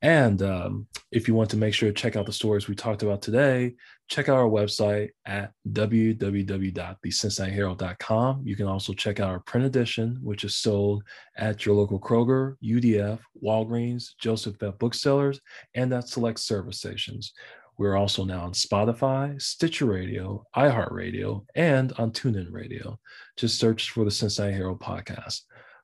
And 0.01 0.41
um, 0.41 0.87
if 1.11 1.27
you 1.27 1.35
want 1.35 1.49
to 1.51 1.57
make 1.57 1.73
sure 1.73 1.89
to 1.89 1.93
check 1.93 2.15
out 2.15 2.25
the 2.25 2.33
stories 2.33 2.67
we 2.67 2.75
talked 2.75 3.03
about 3.03 3.21
today, 3.21 3.75
check 4.07 4.29
out 4.29 4.37
our 4.37 4.49
website 4.49 5.09
at 5.25 5.51
www.thecincinnatiherald.com. 5.71 8.41
You 8.43 8.55
can 8.55 8.67
also 8.67 8.93
check 8.93 9.19
out 9.19 9.29
our 9.29 9.41
print 9.41 9.65
edition, 9.65 10.17
which 10.21 10.43
is 10.43 10.57
sold 10.57 11.03
at 11.37 11.65
your 11.65 11.75
local 11.75 11.99
Kroger, 11.99 12.55
UDF, 12.63 13.19
Walgreens, 13.43 14.15
Joseph-Beth 14.19 14.79
Booksellers, 14.79 15.39
and 15.75 15.93
at 15.93 16.07
select 16.07 16.39
service 16.39 16.79
stations. 16.79 17.33
We're 17.77 17.95
also 17.95 18.23
now 18.23 18.41
on 18.41 18.51
Spotify, 18.51 19.41
Stitcher 19.41 19.85
Radio, 19.85 20.45
iHeartRadio, 20.55 21.45
and 21.55 21.93
on 21.93 22.11
TuneIn 22.11 22.51
Radio. 22.51 22.99
Just 23.37 23.59
search 23.59 23.89
for 23.89 24.05
the 24.05 24.11
Cincinnati 24.11 24.53
Herald 24.53 24.79
podcast. 24.79 25.41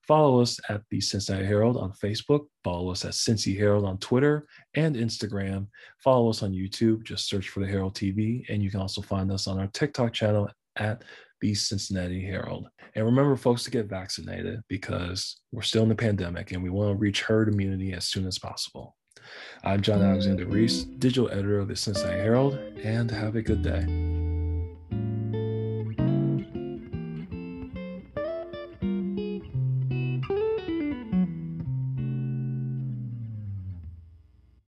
Follow 0.07 0.41
us 0.41 0.57
at 0.69 0.81
the 0.89 1.01
Cincinnati 1.01 1.45
Herald 1.45 1.75
on 1.75 1.91
Facebook. 1.91 2.45
Follow 2.63 2.91
us 2.91 3.03
at 3.03 3.11
Cincy 3.11 3.57
Herald 3.57 3.83
on 3.83 3.97
Twitter 3.97 4.47
and 4.75 4.95
Instagram. 4.95 5.67
Follow 6.01 6.29
us 6.29 6.43
on 6.43 6.53
YouTube. 6.53 7.03
Just 7.03 7.27
search 7.27 7.49
for 7.49 7.59
the 7.59 7.67
Herald 7.67 7.93
TV. 7.93 8.45
And 8.49 8.63
you 8.63 8.71
can 8.71 8.79
also 8.79 9.01
find 9.01 9.31
us 9.31 9.47
on 9.47 9.59
our 9.59 9.67
TikTok 9.67 10.13
channel 10.13 10.49
at 10.77 11.03
the 11.41 11.53
Cincinnati 11.53 12.25
Herald. 12.25 12.69
And 12.95 13.05
remember, 13.05 13.35
folks, 13.35 13.63
to 13.65 13.71
get 13.71 13.87
vaccinated 13.89 14.61
because 14.69 15.41
we're 15.51 15.61
still 15.61 15.83
in 15.83 15.89
the 15.89 15.95
pandemic 15.95 16.51
and 16.51 16.63
we 16.63 16.69
want 16.69 16.91
to 16.91 16.95
reach 16.95 17.21
herd 17.21 17.49
immunity 17.49 17.93
as 17.93 18.07
soon 18.07 18.25
as 18.25 18.39
possible. 18.39 18.95
I'm 19.65 19.81
John 19.81 20.01
Alexander 20.01 20.45
Reese, 20.45 20.83
digital 20.83 21.29
editor 21.29 21.59
of 21.59 21.67
the 21.67 21.75
Cincinnati 21.75 22.17
Herald, 22.17 22.55
and 22.81 23.11
have 23.11 23.35
a 23.35 23.41
good 23.41 23.61
day. 23.61 24.16